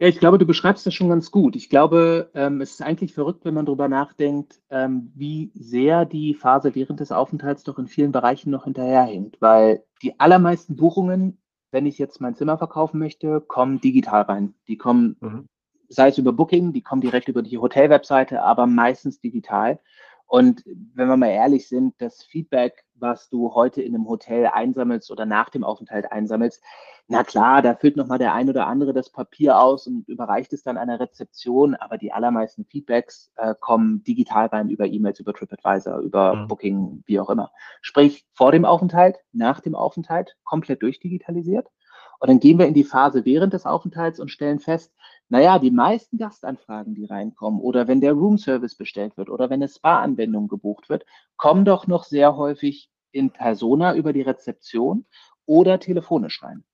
Ja, 0.00 0.08
ich 0.08 0.18
glaube, 0.18 0.36
du 0.36 0.44
beschreibst 0.44 0.84
das 0.84 0.92
schon 0.92 1.08
ganz 1.08 1.30
gut. 1.30 1.56
Ich 1.56 1.70
glaube, 1.70 2.30
ähm, 2.34 2.60
es 2.60 2.72
ist 2.72 2.82
eigentlich 2.82 3.14
verrückt, 3.14 3.46
wenn 3.46 3.54
man 3.54 3.64
darüber 3.64 3.88
nachdenkt, 3.88 4.60
ähm, 4.68 5.12
wie 5.14 5.50
sehr 5.54 6.04
die 6.04 6.34
Phase 6.34 6.74
während 6.74 7.00
des 7.00 7.10
Aufenthalts 7.10 7.62
doch 7.62 7.78
in 7.78 7.86
vielen 7.86 8.12
Bereichen 8.12 8.50
noch 8.50 8.64
hinterherhinkt, 8.64 9.40
weil 9.40 9.82
die 10.02 10.20
allermeisten 10.20 10.76
Buchungen, 10.76 11.38
wenn 11.70 11.86
ich 11.86 11.96
jetzt 11.96 12.20
mein 12.20 12.34
Zimmer 12.34 12.58
verkaufen 12.58 12.98
möchte, 12.98 13.40
kommen 13.40 13.80
digital 13.80 14.22
rein. 14.22 14.54
Die 14.68 14.76
kommen 14.76 15.16
mhm 15.20 15.48
sei 15.94 16.08
es 16.08 16.18
über 16.18 16.32
Booking, 16.32 16.72
die 16.72 16.82
kommen 16.82 17.00
direkt 17.00 17.28
über 17.28 17.42
die 17.42 17.58
Hotelwebseite, 17.58 18.42
aber 18.42 18.66
meistens 18.66 19.20
digital. 19.20 19.78
Und 20.26 20.64
wenn 20.66 21.08
wir 21.08 21.16
mal 21.16 21.28
ehrlich 21.28 21.68
sind, 21.68 21.94
das 21.98 22.22
Feedback, 22.24 22.84
was 22.94 23.28
du 23.28 23.54
heute 23.54 23.82
in 23.82 23.94
einem 23.94 24.08
Hotel 24.08 24.46
einsammelst 24.46 25.10
oder 25.10 25.26
nach 25.26 25.50
dem 25.50 25.64
Aufenthalt 25.64 26.10
einsammelst, 26.10 26.62
na 27.06 27.22
klar, 27.22 27.60
da 27.60 27.74
füllt 27.74 27.96
nochmal 27.96 28.18
der 28.18 28.32
ein 28.32 28.48
oder 28.48 28.66
andere 28.66 28.94
das 28.94 29.10
Papier 29.10 29.58
aus 29.60 29.86
und 29.86 30.08
überreicht 30.08 30.52
es 30.54 30.62
dann 30.62 30.78
einer 30.78 30.98
Rezeption, 30.98 31.74
aber 31.74 31.98
die 31.98 32.12
allermeisten 32.12 32.64
Feedbacks 32.64 33.30
äh, 33.36 33.54
kommen 33.60 34.02
digital 34.04 34.46
rein 34.46 34.70
über 34.70 34.86
E-Mails, 34.86 35.20
über 35.20 35.34
TripAdvisor, 35.34 35.98
über 35.98 36.34
mhm. 36.34 36.48
Booking, 36.48 37.02
wie 37.06 37.20
auch 37.20 37.28
immer. 37.28 37.52
Sprich, 37.82 38.24
vor 38.32 38.52
dem 38.52 38.64
Aufenthalt, 38.64 39.18
nach 39.32 39.60
dem 39.60 39.74
Aufenthalt, 39.74 40.36
komplett 40.44 40.82
durchdigitalisiert. 40.82 41.68
Und 42.20 42.30
dann 42.30 42.40
gehen 42.40 42.58
wir 42.58 42.66
in 42.66 42.74
die 42.74 42.84
Phase 42.84 43.26
während 43.26 43.52
des 43.52 43.66
Aufenthalts 43.66 44.18
und 44.18 44.30
stellen 44.30 44.58
fest, 44.58 44.94
naja, 45.28 45.58
die 45.58 45.70
meisten 45.70 46.18
Gastanfragen, 46.18 46.94
die 46.94 47.06
reinkommen 47.06 47.60
oder 47.60 47.88
wenn 47.88 48.00
der 48.00 48.12
Roomservice 48.12 48.76
bestellt 48.76 49.16
wird 49.16 49.30
oder 49.30 49.50
wenn 49.50 49.62
eine 49.62 49.68
Spa-Anwendung 49.68 50.48
gebucht 50.48 50.88
wird, 50.88 51.04
kommen 51.36 51.64
doch 51.64 51.86
noch 51.86 52.04
sehr 52.04 52.36
häufig 52.36 52.90
in 53.10 53.30
Persona 53.30 53.94
über 53.94 54.12
die 54.12 54.22
Rezeption 54.22 55.06
oder 55.46 55.78
telefonisch 55.80 56.42
rein. 56.42 56.58
Mhm. 56.58 56.64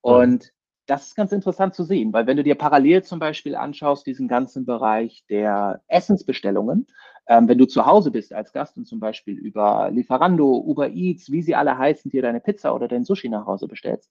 Und 0.00 0.52
das 0.86 1.06
ist 1.06 1.14
ganz 1.14 1.32
interessant 1.32 1.74
zu 1.74 1.84
sehen, 1.84 2.12
weil 2.12 2.26
wenn 2.26 2.36
du 2.36 2.42
dir 2.42 2.56
parallel 2.56 3.04
zum 3.04 3.18
Beispiel 3.18 3.54
anschaust, 3.54 4.06
diesen 4.06 4.26
ganzen 4.26 4.64
Bereich 4.64 5.24
der 5.28 5.80
Essensbestellungen, 5.86 6.88
ähm, 7.26 7.46
wenn 7.48 7.58
du 7.58 7.66
zu 7.66 7.86
Hause 7.86 8.10
bist 8.10 8.32
als 8.32 8.52
Gast 8.52 8.76
und 8.76 8.86
zum 8.86 8.98
Beispiel 8.98 9.38
über 9.38 9.90
Lieferando, 9.92 10.56
Uber 10.56 10.90
Eats, 10.90 11.30
wie 11.30 11.42
sie 11.42 11.54
alle 11.54 11.78
heißen, 11.78 12.10
dir 12.10 12.22
deine 12.22 12.40
Pizza 12.40 12.74
oder 12.74 12.88
dein 12.88 13.04
Sushi 13.04 13.28
nach 13.28 13.46
Hause 13.46 13.68
bestellst, 13.68 14.10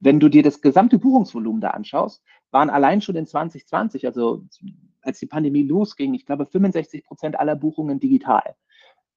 wenn 0.00 0.18
du 0.18 0.28
dir 0.28 0.42
das 0.42 0.60
gesamte 0.60 0.98
Buchungsvolumen 0.98 1.60
da 1.60 1.70
anschaust, 1.70 2.22
waren 2.50 2.70
allein 2.70 3.00
schon 3.00 3.16
in 3.16 3.26
2020, 3.26 4.06
also 4.06 4.42
als 5.02 5.18
die 5.18 5.26
Pandemie 5.26 5.62
losging, 5.62 6.14
ich 6.14 6.26
glaube 6.26 6.46
65 6.46 7.04
Prozent 7.04 7.38
aller 7.38 7.54
Buchungen 7.54 8.00
digital. 8.00 8.56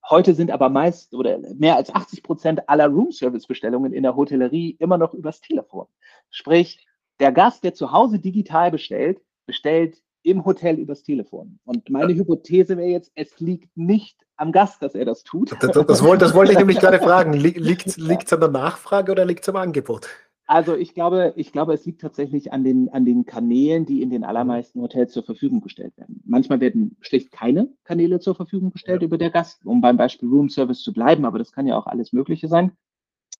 Heute 0.10 0.36
sind 0.36 0.52
aber 0.52 0.70
meist 0.70 1.14
oder 1.14 1.40
mehr 1.56 1.78
als 1.78 1.94
80 1.94 2.24
Prozent 2.24 2.70
aller 2.70 2.88
Room-Service-Bestellungen 2.88 3.94
in 3.94 4.04
der 4.04 4.16
Hotellerie 4.16 4.76
immer 4.80 4.98
noch 4.98 5.14
übers 5.14 5.40
Telefon. 5.40 5.88
Sprich, 6.30 6.86
der 7.20 7.32
Gast, 7.32 7.64
der 7.64 7.74
zu 7.74 7.94
Hause 7.94 8.20
digital 8.20 8.70
bestellt, 8.70 9.22
bestellt 9.46 9.98
im 10.24 10.44
Hotel 10.44 10.78
übers 10.80 11.04
Telefon. 11.04 11.60
Und 11.64 11.90
meine 11.90 12.14
Hypothese 12.14 12.78
wäre 12.78 12.90
jetzt, 12.90 13.12
es 13.16 13.40
liegt 13.40 13.76
nicht 13.78 14.18
am 14.36 14.52
Gast, 14.52 14.82
dass 14.82 14.96
er 14.96 15.06
das 15.06 15.24
tut. 15.24 15.52
Das, 15.52 15.60
das, 15.60 15.86
das, 15.86 16.04
wollte, 16.04 16.26
das 16.26 16.34
wollte 16.34 16.52
ich 16.52 16.58
nämlich 16.58 16.80
gerade 16.80 17.00
fragen. 17.00 17.34
Liegt 17.34 17.88
es 17.88 18.34
an 18.34 18.40
der 18.40 18.50
Nachfrage 18.50 19.12
oder 19.12 19.26
liegt 19.26 19.44
es 19.44 19.50
am 19.50 19.58
Angebot? 19.58 20.10
Also 20.54 20.76
ich 20.76 20.94
glaube, 20.94 21.34
ich 21.36 21.52
glaube, 21.52 21.74
es 21.74 21.84
liegt 21.84 22.02
tatsächlich 22.02 22.54
an 22.54 22.64
den, 22.64 22.88
an 22.90 23.06
den 23.06 23.26
Kanälen, 23.26 23.88
die 23.88 24.04
in 24.04 24.12
den 24.12 24.24
allermeisten 24.24 24.82
Hotels 24.82 25.12
zur 25.12 25.24
Verfügung 25.24 25.62
gestellt 25.62 25.98
werden. 25.98 26.22
Manchmal 26.28 26.60
werden 26.60 26.96
schlicht 27.02 27.32
keine 27.32 27.74
Kanäle 27.86 28.20
zur 28.20 28.36
Verfügung 28.36 28.72
gestellt 28.72 29.02
ja. 29.02 29.08
über 29.08 29.18
der 29.18 29.32
Gast, 29.32 29.66
um 29.66 29.82
beim 29.82 29.98
Beispiel 29.98 30.30
Room 30.30 30.50
Service 30.50 30.84
zu 30.84 30.94
bleiben, 30.94 31.26
aber 31.26 31.40
das 31.40 31.54
kann 31.54 31.66
ja 31.66 31.76
auch 31.76 31.88
alles 31.88 32.14
Mögliche 32.14 32.48
sein, 32.50 32.72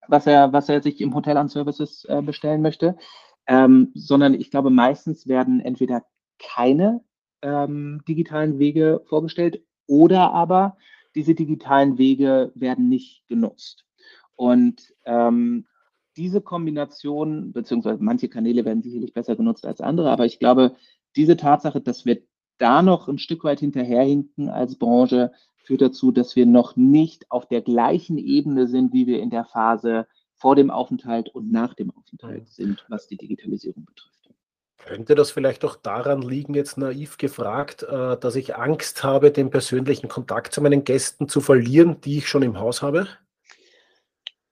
was 0.08 0.26
er, 0.26 0.54
was 0.54 0.70
er 0.70 0.82
sich 0.82 1.02
im 1.02 1.14
Hotel 1.14 1.38
an 1.38 1.50
Services 1.50 2.04
äh, 2.06 2.24
bestellen 2.24 2.64
möchte. 2.64 2.98
Ähm, 3.46 3.92
sondern 3.94 4.34
ich 4.34 4.50
glaube, 4.50 4.72
meistens 4.72 5.28
werden 5.28 5.60
entweder 5.60 6.04
keine 6.40 7.04
ähm, 7.44 8.02
digitalen 8.08 8.58
Wege 8.58 9.04
vorgestellt 9.06 9.64
oder 9.86 10.32
aber 10.32 10.78
diese 11.14 11.36
digitalen 11.36 12.00
Wege 12.00 12.52
werden 12.56 12.90
nicht 12.90 13.28
genutzt. 13.28 13.86
Und 14.36 14.96
ähm, 15.06 15.68
diese 16.18 16.42
Kombination, 16.42 17.52
beziehungsweise 17.52 18.04
manche 18.04 18.30
Kanäle 18.30 18.66
werden 18.66 18.84
sicherlich 18.84 19.14
besser 19.14 19.36
genutzt 19.36 19.66
als 19.66 19.82
andere, 19.82 20.12
aber 20.12 20.26
ich 20.26 20.40
glaube, 20.40 20.76
diese 21.16 21.38
Tatsache, 21.38 21.82
dass 21.82 22.06
wir 22.06 22.22
da 22.58 22.82
noch 22.82 23.08
ein 23.08 23.18
Stück 23.18 23.44
weit 23.44 23.60
hinterherhinken 23.60 24.50
als 24.50 24.78
Branche, 24.78 25.32
führt 25.58 25.82
dazu, 25.82 26.12
dass 26.12 26.36
wir 26.36 26.46
noch 26.46 26.76
nicht 26.76 27.32
auf 27.32 27.48
der 27.48 27.62
gleichen 27.62 28.18
Ebene 28.18 28.68
sind, 28.68 28.94
wie 28.94 29.08
wir 29.08 29.22
in 29.22 29.30
der 29.30 29.46
Phase 29.46 30.08
vor 30.36 30.56
dem 30.56 30.70
Aufenthalt 30.70 31.30
und 31.30 31.52
nach 31.52 31.74
dem 31.74 31.92
Aufenthalt 31.92 32.50
sind, 32.50 32.86
was 32.90 33.08
die 33.08 33.18
Digitalisierung 33.18 33.86
betrifft. 33.86 34.14
Könnte 34.86 35.16
das 35.16 35.32
vielleicht 35.32 35.64
auch 35.64 35.78
daran 35.78 36.22
liegen, 36.22 36.54
jetzt 36.56 36.78
naiv 36.78 37.18
gefragt, 37.18 37.84
äh, 37.84 38.18
dass 38.18 38.36
ich 38.36 38.58
Angst 38.58 39.04
habe, 39.04 39.32
den 39.32 39.50
persönlichen 39.50 40.10
Kontakt 40.10 40.54
zu 40.54 40.62
meinen 40.62 40.84
Gästen 40.84 41.30
zu 41.30 41.40
verlieren, 41.40 42.02
die 42.02 42.18
ich 42.18 42.28
schon 42.28 42.44
im 42.44 42.60
Haus 42.60 42.82
habe? 42.82 43.08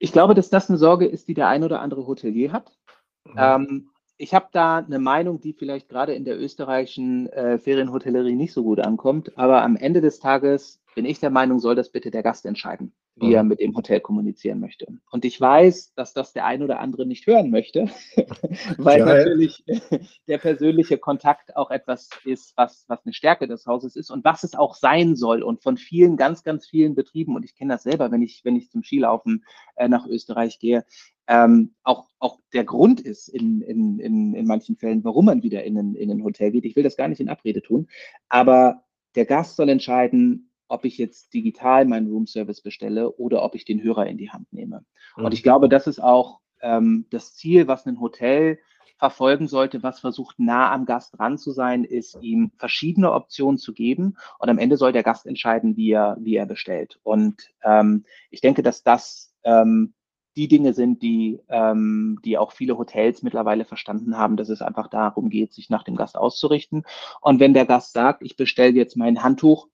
Ich 0.03 0.12
glaube, 0.12 0.34
dass 0.34 0.50
das 0.50 0.67
eine 0.67 0.79
Sorge 0.79 1.05
ist, 1.05 1.27
die 1.27 1.36
der 1.36 1.48
ein 1.48 1.63
oder 1.63 1.79
andere 1.79 2.08
Hotelier 2.08 2.51
hat. 2.51 2.75
Mhm. 3.24 3.34
Ähm, 3.38 3.89
ich 4.17 4.34
habe 4.34 4.48
da 4.51 4.77
eine 4.77 4.98
Meinung, 4.98 5.39
die 5.39 5.53
vielleicht 5.53 5.89
gerade 5.89 6.15
in 6.15 6.25
der 6.25 6.39
österreichischen 6.39 7.27
äh, 7.29 7.60
Ferienhotellerie 7.60 8.36
nicht 8.36 8.51
so 8.51 8.63
gut 8.63 8.79
ankommt, 8.79 9.38
aber 9.38 9.62
am 9.62 9.75
Ende 9.75 10.01
des 10.01 10.20
Tages 10.20 10.81
bin 10.96 11.05
ich 11.05 11.20
der 11.20 11.29
Meinung, 11.29 11.60
soll 11.60 11.75
das 11.75 11.91
bitte 11.91 12.10
der 12.10 12.24
Gast 12.24 12.48
entscheiden 12.48 12.93
wie 13.15 13.27
mhm. 13.27 13.34
er 13.34 13.44
mit 13.44 13.60
dem 13.60 13.75
Hotel 13.75 14.00
kommunizieren 14.00 14.60
möchte. 14.60 14.88
Und 15.12 15.25
ich 15.25 15.39
weiß, 15.39 15.94
dass 15.96 16.13
das 16.13 16.34
der 16.34 16.46
ein 16.46 16.63
oder 16.63 16.80
andere 16.80 17.06
nicht 17.06 17.27
hören 17.27 17.51
möchte, 17.51 17.89
weil 18.77 19.00
ja, 19.00 19.06
natürlich 19.06 19.63
der 20.27 20.38
persönliche 20.38 20.98
Kontakt 20.98 21.56
auch 21.56 21.72
etwas 21.72 22.10
ist, 22.24 22.53
was, 22.56 22.86
was 22.88 23.06
eine 23.06 23.13
Stärke 23.13 23.48
des 23.48 23.65
Hauses 23.65 23.96
ist 23.96 24.12
und 24.12 24.24
was 24.24 24.44
es 24.44 24.56
auch 24.56 24.75
sein 24.75 25.15
soll. 25.15 25.44
Und 25.44 25.62
von 25.62 25.77
vielen, 25.77 26.15
ganz, 26.15 26.44
ganz 26.44 26.68
vielen 26.68 26.96
Betrieben, 26.96 27.36
und 27.36 27.44
ich 27.44 27.56
kenne 27.56 27.74
das 27.74 27.84
selber, 27.84 28.12
wenn 28.12 28.22
ich, 28.22 28.41
wenn 28.44 28.56
ich 28.56 28.70
zum 28.70 28.84
Skilaufen 28.84 29.44
äh, 29.75 29.89
nach 29.89 30.08
Österreich 30.08 30.60
gehe, 30.60 30.86
ähm, 31.27 31.75
auch, 31.84 32.08
auch 32.20 32.39
der 32.53 32.63
Grund 32.63 33.01
ist 33.01 33.27
in, 33.27 33.62
in, 33.62 34.00
in, 34.00 34.34
in 34.34 34.46
manchen 34.46 34.77
Fällen, 34.77 35.03
warum 35.03 35.25
man 35.25 35.44
wieder 35.44 35.63
in 35.63 35.77
ein, 35.77 35.96
in 35.96 36.12
ein 36.12 36.24
Hotel 36.24 36.51
geht. 36.51 36.65
Ich 36.65 36.75
will 36.75 36.84
das 36.84 36.98
gar 36.98 37.08
nicht 37.08 37.22
in 37.22 37.30
Abrede 37.30 37.62
tun, 37.62 37.88
aber 38.30 38.84
der 39.15 39.25
Gast 39.25 39.58
soll 39.58 39.70
entscheiden, 39.70 40.50
ob 40.72 40.86
ich 40.86 40.98
jetzt 40.98 41.34
digital 41.34 41.86
meinen 41.86 42.08
Room 42.08 42.28
Service 42.28 42.62
bestelle 42.62 43.12
oder 43.18 43.44
ob 43.44 43.56
ich 43.56 43.66
den 43.66 43.84
Hörer 43.84 44.08
in 44.08 44.18
die 44.18 44.32
Hand 44.32 44.51
nehme. 44.54 44.86
Mhm. 45.18 45.25
Und 45.25 45.34
ich 45.34 45.44
glaube, 45.44 45.70
das 45.70 45.88
ist 45.88 46.01
auch 46.01 46.40
ähm, 46.62 47.06
das 47.10 47.36
Ziel, 47.36 47.68
was 47.68 47.86
ein 47.86 48.00
Hotel 48.00 48.60
verfolgen 48.98 49.48
sollte, 49.48 49.82
was 49.82 50.00
versucht, 50.00 50.40
nah 50.40 50.72
am 50.72 50.86
Gast 50.86 51.18
dran 51.18 51.38
zu 51.40 51.51
sein, 51.51 51.84
ist, 51.84 52.20
ihm 52.22 52.51
verschiedene 52.58 53.12
Optionen 53.12 53.58
zu 53.58 53.74
geben. 53.74 54.16
Und 54.38 54.50
am 54.50 54.60
Ende 54.60 54.78
soll 54.78 54.92
der 54.92 55.01
Gast 55.01 55.25
entscheiden, 55.25 55.75
wie 55.75 55.92
er, 55.92 56.18
wie 56.20 56.36
er 56.36 56.46
bestellt. 56.46 57.00
Und 57.01 57.50
ähm, 57.63 58.06
ich 58.30 58.42
denke, 58.42 58.62
dass 58.62 58.84
das 58.84 59.34
ähm, 59.44 59.96
die 60.38 60.48
Dinge 60.48 60.74
sind, 60.74 61.01
die, 61.01 61.40
ähm, 61.50 62.20
die 62.24 62.38
auch 62.38 62.51
viele 62.51 62.78
Hotels 62.78 63.24
mittlerweile 63.24 63.66
verstanden 63.66 64.18
haben, 64.18 64.38
dass 64.38 64.50
es 64.50 64.62
einfach 64.62 64.88
darum 64.88 65.30
geht, 65.30 65.51
sich 65.51 65.70
nach 65.70 65.84
dem 65.84 65.96
Gast 65.96 66.16
auszurichten. 66.16 66.84
Und 67.22 67.40
wenn 67.40 67.54
der 67.54 67.66
Gast 67.66 67.94
sagt, 67.94 68.22
ich 68.22 68.38
bestelle 68.38 68.74
jetzt 68.74 68.96
mein 68.96 69.24
Handtuch 69.24 69.68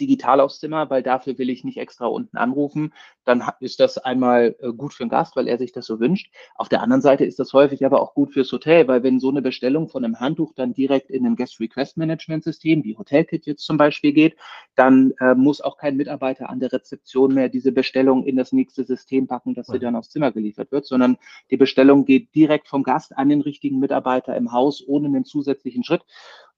digital 0.00 0.40
aufs 0.40 0.60
Zimmer, 0.60 0.90
weil 0.90 1.02
dafür 1.02 1.38
will 1.38 1.50
ich 1.50 1.64
nicht 1.64 1.78
extra 1.78 2.06
unten 2.06 2.36
anrufen, 2.36 2.92
dann 3.24 3.44
ist 3.60 3.80
das 3.80 3.98
einmal 3.98 4.56
äh, 4.60 4.72
gut 4.72 4.94
für 4.94 5.04
den 5.04 5.10
Gast, 5.10 5.36
weil 5.36 5.48
er 5.48 5.58
sich 5.58 5.72
das 5.72 5.86
so 5.86 6.00
wünscht. 6.00 6.32
Auf 6.54 6.68
der 6.68 6.82
anderen 6.82 7.02
Seite 7.02 7.24
ist 7.24 7.38
das 7.38 7.52
häufig 7.52 7.84
aber 7.84 8.00
auch 8.00 8.14
gut 8.14 8.32
fürs 8.32 8.50
Hotel, 8.52 8.88
weil 8.88 9.02
wenn 9.02 9.20
so 9.20 9.28
eine 9.28 9.42
Bestellung 9.42 9.88
von 9.88 10.04
einem 10.04 10.18
Handtuch 10.20 10.54
dann 10.54 10.72
direkt 10.72 11.10
in 11.10 11.26
einem 11.26 11.36
Guest 11.36 11.60
Request 11.60 11.96
Management 11.96 12.44
System, 12.44 12.84
wie 12.84 12.96
Hotelkit 12.96 13.46
jetzt 13.46 13.64
zum 13.64 13.76
Beispiel 13.76 14.12
geht, 14.12 14.36
dann 14.74 15.12
äh, 15.20 15.34
muss 15.34 15.60
auch 15.60 15.76
kein 15.76 15.96
Mitarbeiter 15.96 16.48
an 16.48 16.60
der 16.60 16.72
Rezeption 16.72 17.34
mehr 17.34 17.48
diese 17.48 17.72
Bestellung 17.72 18.24
in 18.24 18.36
das 18.36 18.52
nächste 18.52 18.84
System 18.84 19.26
packen, 19.26 19.54
dass 19.54 19.66
sie 19.66 19.78
dann 19.78 19.96
aufs 19.96 20.10
Zimmer 20.10 20.32
geliefert 20.32 20.72
wird, 20.72 20.86
sondern 20.86 21.18
die 21.50 21.56
Bestellung 21.56 22.04
geht 22.04 22.34
direkt 22.34 22.68
vom 22.68 22.82
Gast 22.82 23.16
an 23.16 23.28
den 23.28 23.40
richtigen 23.40 23.78
Mitarbeiter 23.78 24.36
im 24.36 24.52
Haus 24.52 24.82
ohne 24.86 25.08
einen 25.08 25.24
zusätzlichen 25.24 25.84
Schritt 25.84 26.04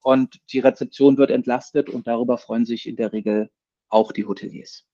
und 0.01 0.39
die 0.51 0.59
Rezeption 0.59 1.17
wird 1.17 1.31
entlastet 1.31 1.89
und 1.89 2.07
darüber 2.07 2.37
freuen 2.37 2.65
sich 2.65 2.87
in 2.87 2.95
der 2.95 3.13
Regel 3.13 3.49
auch 3.89 4.11
die 4.11 4.25
Hoteliers. 4.25 4.85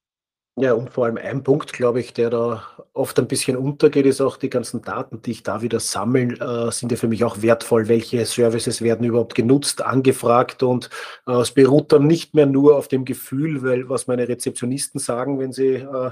Ja, 0.60 0.74
und 0.74 0.90
vor 0.90 1.06
allem 1.06 1.18
ein 1.18 1.44
Punkt, 1.44 1.72
glaube 1.72 2.00
ich, 2.00 2.14
der 2.14 2.32
da 2.32 2.64
oft 2.94 3.20
ein 3.20 3.28
bisschen 3.28 3.56
untergeht, 3.58 4.08
ist 4.08 4.22
auch 4.22 4.38
die 4.38 4.50
ganzen 4.50 4.82
Daten, 4.82 5.22
die 5.22 5.30
ich 5.30 5.44
da 5.44 5.62
wieder 5.62 5.80
sammle, 5.80 6.34
äh, 6.40 6.72
sind 6.72 6.92
ja 6.92 6.98
für 6.98 7.08
mich 7.08 7.24
auch 7.24 7.44
wertvoll. 7.44 7.88
Welche 7.88 8.26
Services 8.26 8.82
werden 8.82 9.06
überhaupt 9.06 9.36
genutzt, 9.36 9.84
angefragt 9.84 10.64
und 10.64 10.90
äh, 11.28 11.34
es 11.34 11.52
beruht 11.52 11.92
dann 11.92 12.08
nicht 12.08 12.34
mehr 12.34 12.48
nur 12.48 12.76
auf 12.76 12.88
dem 12.88 13.06
Gefühl, 13.06 13.62
weil 13.62 13.88
was 13.88 14.08
meine 14.08 14.28
Rezeptionisten 14.28 15.00
sagen, 15.00 15.38
wenn 15.38 15.52
sie 15.52 15.76
äh, 15.76 16.12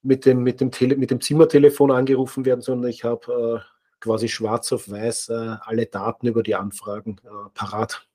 mit, 0.00 0.24
dem, 0.24 0.42
mit, 0.42 0.62
dem 0.62 0.70
Tele 0.70 0.96
mit 0.96 1.10
dem 1.10 1.20
Zimmertelefon 1.20 1.90
angerufen 1.90 2.46
werden, 2.46 2.62
sondern 2.62 2.88
ich 2.88 3.04
habe 3.04 3.62
äh, 3.62 3.76
quasi 4.00 4.28
schwarz 4.28 4.72
auf 4.72 4.90
weiß 4.90 5.28
äh, 5.28 5.56
alle 5.60 5.84
Daten 5.84 6.26
über 6.26 6.42
die 6.42 6.54
Anfragen 6.54 7.18
äh, 7.24 7.50
parat. 7.52 8.06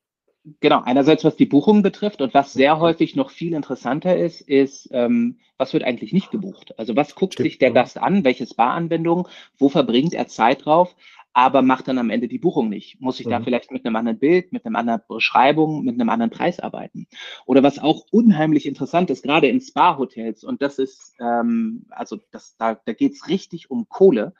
Genau, 0.59 0.81
einerseits 0.83 1.23
was 1.23 1.35
die 1.35 1.45
Buchung 1.45 1.83
betrifft 1.83 2.21
und 2.21 2.33
was 2.33 2.53
sehr 2.53 2.79
häufig 2.79 3.15
noch 3.15 3.29
viel 3.29 3.53
interessanter 3.53 4.17
ist, 4.17 4.41
ist, 4.41 4.89
ähm, 4.91 5.37
was 5.57 5.73
wird 5.73 5.83
eigentlich 5.83 6.13
nicht 6.13 6.31
gebucht? 6.31 6.73
Also 6.79 6.95
was 6.95 7.13
guckt 7.13 7.33
Stimmt, 7.33 7.45
sich 7.45 7.59
der. 7.59 7.71
Gast 7.71 7.99
an, 7.99 8.23
welche 8.23 8.47
Spa-Anwendung, 8.47 9.27
wo 9.59 9.69
verbringt 9.69 10.15
er 10.15 10.27
Zeit 10.27 10.65
drauf, 10.65 10.95
aber 11.33 11.61
macht 11.61 11.87
dann 11.87 11.99
am 11.99 12.09
Ende 12.09 12.27
die 12.27 12.39
Buchung 12.39 12.69
nicht? 12.69 12.99
Muss 12.99 13.19
ich 13.19 13.27
mhm. 13.27 13.31
da 13.31 13.41
vielleicht 13.41 13.71
mit 13.71 13.85
einem 13.85 13.95
anderen 13.95 14.17
Bild, 14.17 14.51
mit 14.51 14.65
einer 14.65 14.79
anderen 14.79 15.01
Beschreibung, 15.07 15.83
mit 15.83 15.93
einem 15.93 16.09
anderen 16.09 16.31
Preis 16.31 16.59
arbeiten? 16.59 17.05
Oder 17.45 17.61
was 17.61 17.77
auch 17.77 18.05
unheimlich 18.11 18.65
interessant 18.65 19.11
ist, 19.11 19.23
gerade 19.23 19.47
in 19.47 19.61
Spa-Hotels, 19.61 20.43
und 20.43 20.63
das 20.63 20.79
ist, 20.79 21.15
ähm, 21.19 21.85
also 21.91 22.17
das, 22.31 22.57
da, 22.57 22.75
da 22.83 22.93
geht 22.93 23.13
es 23.13 23.27
richtig 23.27 23.69
um 23.69 23.87
Kohle, 23.87 24.33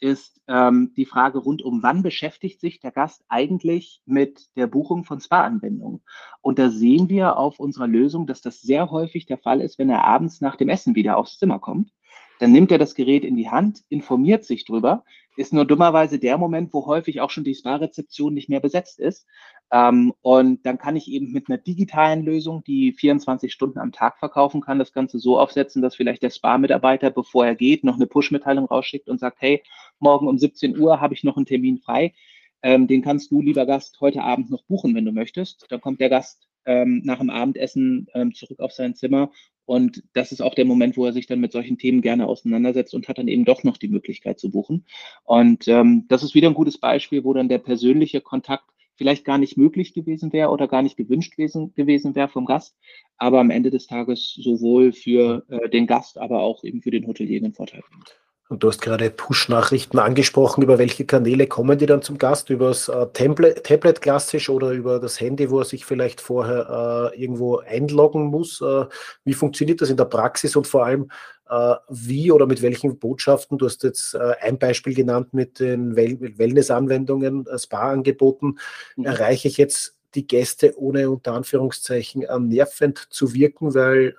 ist 0.00 0.40
ähm, 0.48 0.92
die 0.96 1.06
Frage 1.06 1.38
rund 1.38 1.62
um, 1.62 1.82
wann 1.82 2.02
beschäftigt 2.02 2.60
sich 2.60 2.80
der 2.80 2.92
Gast 2.92 3.24
eigentlich 3.28 4.02
mit 4.06 4.46
der 4.56 4.66
Buchung 4.66 5.04
von 5.04 5.20
Spa-Anwendungen. 5.20 6.02
Und 6.40 6.58
da 6.58 6.70
sehen 6.70 7.08
wir 7.08 7.36
auf 7.36 7.58
unserer 7.58 7.86
Lösung, 7.86 8.26
dass 8.26 8.40
das 8.40 8.60
sehr 8.60 8.90
häufig 8.90 9.26
der 9.26 9.38
Fall 9.38 9.60
ist, 9.60 9.78
wenn 9.78 9.90
er 9.90 10.04
abends 10.04 10.40
nach 10.40 10.56
dem 10.56 10.68
Essen 10.68 10.94
wieder 10.94 11.16
aufs 11.16 11.38
Zimmer 11.38 11.58
kommt. 11.58 11.90
Dann 12.38 12.52
nimmt 12.52 12.70
er 12.70 12.78
das 12.78 12.94
Gerät 12.94 13.24
in 13.24 13.36
die 13.36 13.50
Hand, 13.50 13.82
informiert 13.88 14.44
sich 14.44 14.64
drüber, 14.64 15.04
ist 15.38 15.52
nur 15.52 15.64
dummerweise 15.64 16.18
der 16.18 16.36
Moment, 16.36 16.74
wo 16.74 16.86
häufig 16.86 17.20
auch 17.20 17.30
schon 17.30 17.44
die 17.44 17.54
Spa-Rezeption 17.54 18.34
nicht 18.34 18.48
mehr 18.48 18.58
besetzt 18.58 18.98
ist. 18.98 19.26
Ähm, 19.70 20.12
und 20.20 20.66
dann 20.66 20.78
kann 20.78 20.96
ich 20.96 21.08
eben 21.08 21.30
mit 21.30 21.48
einer 21.48 21.58
digitalen 21.58 22.24
Lösung, 22.24 22.64
die 22.64 22.92
24 22.92 23.52
Stunden 23.52 23.78
am 23.78 23.92
Tag 23.92 24.18
verkaufen 24.18 24.60
kann, 24.60 24.80
das 24.80 24.92
Ganze 24.92 25.18
so 25.18 25.38
aufsetzen, 25.38 25.80
dass 25.80 25.94
vielleicht 25.94 26.22
der 26.22 26.30
Spa-Mitarbeiter, 26.30 27.10
bevor 27.10 27.46
er 27.46 27.54
geht, 27.54 27.84
noch 27.84 27.94
eine 27.94 28.06
Push-Mitteilung 28.06 28.66
rausschickt 28.66 29.08
und 29.08 29.20
sagt, 29.20 29.40
hey, 29.40 29.62
morgen 30.00 30.26
um 30.26 30.38
17 30.38 30.76
Uhr 30.76 31.00
habe 31.00 31.14
ich 31.14 31.22
noch 31.22 31.36
einen 31.36 31.46
Termin 31.46 31.78
frei. 31.78 32.14
Ähm, 32.62 32.88
den 32.88 33.02
kannst 33.02 33.30
du, 33.30 33.40
lieber 33.40 33.64
Gast, 33.64 34.00
heute 34.00 34.22
Abend 34.22 34.50
noch 34.50 34.64
buchen, 34.64 34.94
wenn 34.96 35.04
du 35.04 35.12
möchtest. 35.12 35.66
Dann 35.68 35.80
kommt 35.80 36.00
der 36.00 36.08
Gast 36.08 36.48
ähm, 36.64 37.02
nach 37.04 37.18
dem 37.18 37.30
Abendessen 37.30 38.08
ähm, 38.14 38.34
zurück 38.34 38.58
auf 38.58 38.72
sein 38.72 38.96
Zimmer. 38.96 39.30
Und 39.68 40.02
das 40.14 40.32
ist 40.32 40.40
auch 40.40 40.54
der 40.54 40.64
Moment, 40.64 40.96
wo 40.96 41.04
er 41.04 41.12
sich 41.12 41.26
dann 41.26 41.40
mit 41.40 41.52
solchen 41.52 41.76
Themen 41.76 42.00
gerne 42.00 42.26
auseinandersetzt 42.26 42.94
und 42.94 43.06
hat 43.06 43.18
dann 43.18 43.28
eben 43.28 43.44
doch 43.44 43.64
noch 43.64 43.76
die 43.76 43.88
Möglichkeit 43.88 44.40
zu 44.40 44.50
buchen. 44.50 44.86
Und 45.24 45.68
ähm, 45.68 46.06
das 46.08 46.22
ist 46.22 46.34
wieder 46.34 46.48
ein 46.48 46.54
gutes 46.54 46.78
Beispiel, 46.78 47.22
wo 47.22 47.34
dann 47.34 47.50
der 47.50 47.58
persönliche 47.58 48.22
Kontakt 48.22 48.64
vielleicht 48.96 49.26
gar 49.26 49.36
nicht 49.36 49.58
möglich 49.58 49.92
gewesen 49.92 50.32
wäre 50.32 50.48
oder 50.48 50.68
gar 50.68 50.80
nicht 50.80 50.96
gewünscht 50.96 51.36
gewesen, 51.36 51.74
gewesen 51.74 52.14
wäre 52.14 52.28
vom 52.28 52.46
Gast, 52.46 52.78
aber 53.18 53.40
am 53.40 53.50
Ende 53.50 53.70
des 53.70 53.86
Tages 53.86 54.32
sowohl 54.40 54.92
für 54.92 55.44
äh, 55.50 55.68
den 55.68 55.86
Gast, 55.86 56.16
aber 56.16 56.40
auch 56.40 56.64
eben 56.64 56.80
für 56.80 56.90
den 56.90 57.06
Hotelier 57.06 57.38
einen 57.38 57.52
Vorteil 57.52 57.82
bringt. 57.90 58.18
Und 58.48 58.62
du 58.62 58.68
hast 58.68 58.80
gerade 58.80 59.10
Push-Nachrichten 59.10 59.98
angesprochen. 59.98 60.62
Über 60.62 60.78
welche 60.78 61.04
Kanäle 61.04 61.46
kommen 61.46 61.76
die 61.76 61.84
dann 61.84 62.00
zum 62.00 62.16
Gast? 62.16 62.48
Über 62.48 62.68
das 62.68 62.88
äh, 62.88 63.06
Tablet, 63.12 63.62
Tablet, 63.64 64.00
klassisch 64.00 64.48
oder 64.48 64.70
über 64.70 64.98
das 65.00 65.20
Handy, 65.20 65.50
wo 65.50 65.58
er 65.58 65.66
sich 65.66 65.84
vielleicht 65.84 66.22
vorher 66.22 67.12
äh, 67.12 67.20
irgendwo 67.20 67.58
einloggen 67.58 68.24
muss? 68.24 68.62
Äh, 68.62 68.86
wie 69.24 69.34
funktioniert 69.34 69.82
das 69.82 69.90
in 69.90 69.98
der 69.98 70.06
Praxis 70.06 70.56
und 70.56 70.66
vor 70.66 70.86
allem, 70.86 71.10
äh, 71.50 71.74
wie 71.90 72.32
oder 72.32 72.46
mit 72.46 72.62
welchen 72.62 72.98
Botschaften? 72.98 73.58
Du 73.58 73.66
hast 73.66 73.82
jetzt 73.82 74.14
äh, 74.14 74.32
ein 74.40 74.58
Beispiel 74.58 74.94
genannt 74.94 75.34
mit 75.34 75.60
den 75.60 75.94
well 75.94 76.18
Wellness-Anwendungen, 76.18 77.46
äh, 77.46 77.58
Spa-Angeboten. 77.58 78.56
Mhm. 78.96 79.04
Erreiche 79.04 79.48
ich 79.48 79.58
jetzt 79.58 79.94
die 80.14 80.26
Gäste 80.26 80.72
ohne 80.78 81.10
unter 81.10 81.34
Anführungszeichen 81.34 82.24
nervend 82.48 83.08
zu 83.10 83.34
wirken, 83.34 83.74
weil 83.74 84.16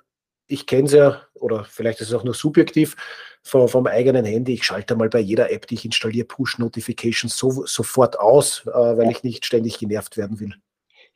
ich 0.50 0.66
kenne 0.66 0.84
es 0.84 0.92
ja, 0.92 1.22
oder 1.34 1.64
vielleicht 1.64 2.00
ist 2.00 2.08
es 2.08 2.14
auch 2.14 2.24
nur 2.24 2.34
subjektiv, 2.34 2.96
vom, 3.42 3.68
vom, 3.68 3.86
eigenen 3.86 4.24
Handy. 4.24 4.54
Ich 4.54 4.64
schalte 4.64 4.96
mal 4.96 5.08
bei 5.08 5.20
jeder 5.20 5.50
App, 5.50 5.66
die 5.66 5.74
ich 5.74 5.84
installiere, 5.84 6.26
Push-Notifications 6.26 7.36
so, 7.36 7.64
sofort 7.64 8.18
aus, 8.18 8.66
äh, 8.66 8.70
weil 8.70 9.10
ich 9.10 9.22
nicht 9.22 9.46
ständig 9.46 9.78
genervt 9.78 10.16
werden 10.16 10.40
will. 10.40 10.54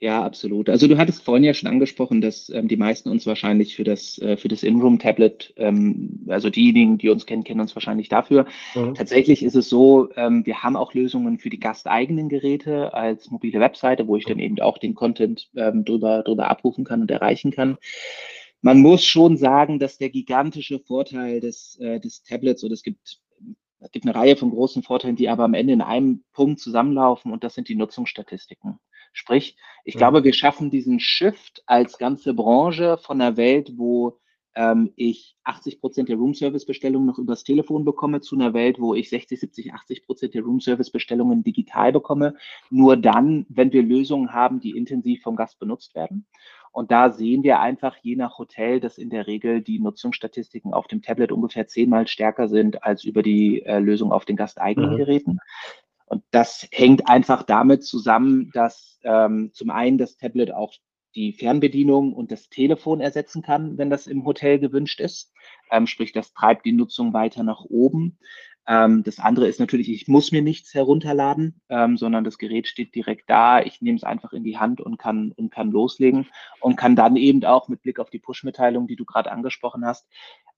Ja, 0.00 0.24
absolut. 0.24 0.68
Also 0.68 0.88
du 0.88 0.98
hattest 0.98 1.22
vorhin 1.22 1.44
ja 1.44 1.54
schon 1.54 1.68
angesprochen, 1.68 2.20
dass 2.20 2.48
ähm, 2.50 2.68
die 2.68 2.76
meisten 2.76 3.08
uns 3.08 3.26
wahrscheinlich 3.26 3.76
für 3.76 3.84
das, 3.84 4.18
äh, 4.18 4.36
für 4.36 4.48
das 4.48 4.62
In-Room-Tablet, 4.62 5.54
ähm, 5.56 6.24
also 6.28 6.50
diejenigen, 6.50 6.98
die 6.98 7.10
uns 7.10 7.26
kennen, 7.26 7.44
kennen 7.44 7.60
uns 7.60 7.76
wahrscheinlich 7.76 8.08
dafür. 8.08 8.46
Mhm. 8.74 8.94
Tatsächlich 8.94 9.42
ist 9.42 9.54
es 9.54 9.68
so, 9.68 10.08
ähm, 10.16 10.44
wir 10.46 10.62
haben 10.62 10.76
auch 10.76 10.94
Lösungen 10.94 11.38
für 11.38 11.48
die 11.48 11.60
gasteigenen 11.60 12.28
Geräte 12.28 12.92
als 12.92 13.30
mobile 13.30 13.60
Webseite, 13.60 14.06
wo 14.06 14.16
ich 14.16 14.24
dann 14.24 14.40
eben 14.40 14.60
auch 14.60 14.78
den 14.78 14.94
Content 14.94 15.48
ähm, 15.56 15.84
drüber, 15.84 16.22
drüber 16.22 16.50
abrufen 16.50 16.84
kann 16.84 17.00
und 17.00 17.10
erreichen 17.10 17.50
kann 17.50 17.78
man 18.64 18.80
muss 18.80 19.04
schon 19.04 19.36
sagen, 19.36 19.78
dass 19.78 19.98
der 19.98 20.08
gigantische 20.08 20.78
Vorteil 20.78 21.40
des, 21.40 21.78
äh, 21.80 22.00
des 22.00 22.22
Tablets, 22.22 22.64
oder 22.64 22.72
es 22.72 22.82
gibt, 22.82 23.20
es 23.78 23.90
gibt 23.92 24.06
eine 24.06 24.14
Reihe 24.14 24.36
von 24.36 24.50
großen 24.50 24.82
Vorteilen, 24.82 25.16
die 25.16 25.28
aber 25.28 25.44
am 25.44 25.52
Ende 25.52 25.74
in 25.74 25.82
einem 25.82 26.24
Punkt 26.32 26.60
zusammenlaufen, 26.60 27.30
und 27.30 27.44
das 27.44 27.54
sind 27.54 27.68
die 27.68 27.74
Nutzungsstatistiken. 27.74 28.78
Sprich, 29.12 29.58
ich 29.84 29.96
mhm. 29.96 29.98
glaube, 29.98 30.24
wir 30.24 30.32
schaffen 30.32 30.70
diesen 30.70 30.98
Shift 30.98 31.62
als 31.66 31.98
ganze 31.98 32.32
Branche 32.32 32.96
von 32.96 33.20
einer 33.20 33.36
Welt, 33.36 33.74
wo 33.76 34.18
ähm, 34.54 34.94
ich 34.96 35.36
80 35.44 35.80
Prozent 35.82 36.08
der 36.08 36.16
Roomservice-Bestellungen 36.16 37.06
noch 37.06 37.18
übers 37.18 37.44
Telefon 37.44 37.84
bekomme, 37.84 38.22
zu 38.22 38.34
einer 38.34 38.54
Welt, 38.54 38.80
wo 38.80 38.94
ich 38.94 39.10
60, 39.10 39.40
70, 39.40 39.74
80 39.74 40.06
Prozent 40.06 40.32
der 40.32 40.42
Roomservice-Bestellungen 40.42 41.44
digital 41.44 41.92
bekomme. 41.92 42.34
Nur 42.70 42.96
dann, 42.96 43.44
wenn 43.50 43.72
wir 43.74 43.82
Lösungen 43.82 44.32
haben, 44.32 44.60
die 44.60 44.70
intensiv 44.70 45.22
vom 45.22 45.36
Gast 45.36 45.58
benutzt 45.58 45.94
werden. 45.94 46.26
Und 46.74 46.90
da 46.90 47.12
sehen 47.12 47.44
wir 47.44 47.60
einfach 47.60 47.96
je 48.02 48.16
nach 48.16 48.36
Hotel, 48.36 48.80
dass 48.80 48.98
in 48.98 49.08
der 49.08 49.28
Regel 49.28 49.62
die 49.62 49.78
Nutzungsstatistiken 49.78 50.74
auf 50.74 50.88
dem 50.88 51.02
Tablet 51.02 51.30
ungefähr 51.30 51.68
zehnmal 51.68 52.08
stärker 52.08 52.48
sind 52.48 52.82
als 52.82 53.04
über 53.04 53.22
die 53.22 53.62
äh, 53.62 53.78
Lösung 53.78 54.10
auf 54.10 54.24
den 54.24 54.34
gasteigenen 54.34 54.94
mhm. 54.94 54.96
Geräten. 54.96 55.38
Und 56.06 56.24
das 56.32 56.66
hängt 56.72 57.08
einfach 57.08 57.44
damit 57.44 57.84
zusammen, 57.84 58.50
dass 58.54 58.98
ähm, 59.04 59.52
zum 59.52 59.70
einen 59.70 59.98
das 59.98 60.16
Tablet 60.16 60.50
auch 60.52 60.74
die 61.14 61.32
Fernbedienung 61.32 62.12
und 62.12 62.32
das 62.32 62.48
Telefon 62.48 63.00
ersetzen 63.00 63.40
kann, 63.40 63.78
wenn 63.78 63.88
das 63.88 64.08
im 64.08 64.24
Hotel 64.24 64.58
gewünscht 64.58 64.98
ist. 64.98 65.32
Ähm, 65.70 65.86
sprich, 65.86 66.10
das 66.10 66.34
treibt 66.34 66.66
die 66.66 66.72
Nutzung 66.72 67.12
weiter 67.12 67.44
nach 67.44 67.64
oben. 67.64 68.18
Ähm, 68.66 69.02
das 69.02 69.18
andere 69.18 69.48
ist 69.48 69.60
natürlich, 69.60 69.90
ich 69.90 70.08
muss 70.08 70.32
mir 70.32 70.42
nichts 70.42 70.74
herunterladen, 70.74 71.60
ähm, 71.68 71.96
sondern 71.96 72.24
das 72.24 72.38
Gerät 72.38 72.66
steht 72.66 72.94
direkt 72.94 73.28
da. 73.28 73.60
Ich 73.60 73.82
nehme 73.82 73.96
es 73.96 74.04
einfach 74.04 74.32
in 74.32 74.44
die 74.44 74.58
Hand 74.58 74.80
und 74.80 74.98
kann, 74.98 75.32
und 75.32 75.50
kann 75.50 75.70
loslegen 75.70 76.26
und 76.60 76.76
kann 76.76 76.96
dann 76.96 77.16
eben 77.16 77.44
auch 77.44 77.68
mit 77.68 77.82
Blick 77.82 77.98
auf 77.98 78.10
die 78.10 78.18
Push-Mitteilung, 78.18 78.86
die 78.86 78.96
du 78.96 79.04
gerade 79.04 79.30
angesprochen 79.30 79.84
hast, 79.84 80.06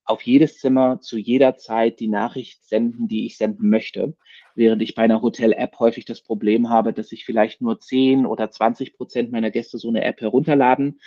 auf 0.07 0.23
jedes 0.23 0.59
Zimmer 0.59 1.01
zu 1.01 1.19
jeder 1.19 1.57
Zeit 1.57 2.01
die 2.01 2.09
Nachricht 2.09 2.65
senden, 2.65 3.09
die 3.09 3.27
ich 3.27 3.37
senden 3.37 3.69
möchte. 3.69 4.17
Während 4.55 4.81
ich 4.81 4.95
bei 4.95 5.03
einer 5.03 5.21
Hotel-App 5.21 5.79
häufig 5.79 6.05
das 6.07 6.23
Problem 6.23 6.71
habe, 6.71 6.93
dass 6.93 7.13
ich 7.13 7.25
vielleicht 7.27 7.61
nur 7.61 7.79
10 7.79 8.25
oder 8.25 8.51
20 8.51 8.97
Prozent 8.97 9.33
meiner 9.33 9.51
Gäste 9.51 9.79
so 9.79 9.89
eine 9.89 10.05
App 10.05 10.21
herunterladen. 10.21 11.01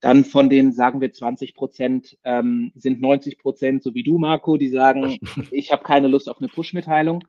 Dann 0.00 0.24
von 0.24 0.50
den, 0.50 0.72
sagen 0.72 1.00
wir, 1.00 1.12
20 1.12 1.54
Prozent 1.54 2.18
ähm, 2.24 2.72
sind 2.74 3.00
90 3.00 3.38
Prozent, 3.38 3.82
so 3.82 3.94
wie 3.94 4.02
du, 4.02 4.18
Marco, 4.18 4.56
die 4.56 4.68
sagen, 4.68 5.18
ich 5.50 5.72
habe 5.72 5.82
keine 5.82 6.08
Lust 6.08 6.28
auf 6.28 6.38
eine 6.38 6.48
Push-Mitteilung. 6.48 7.24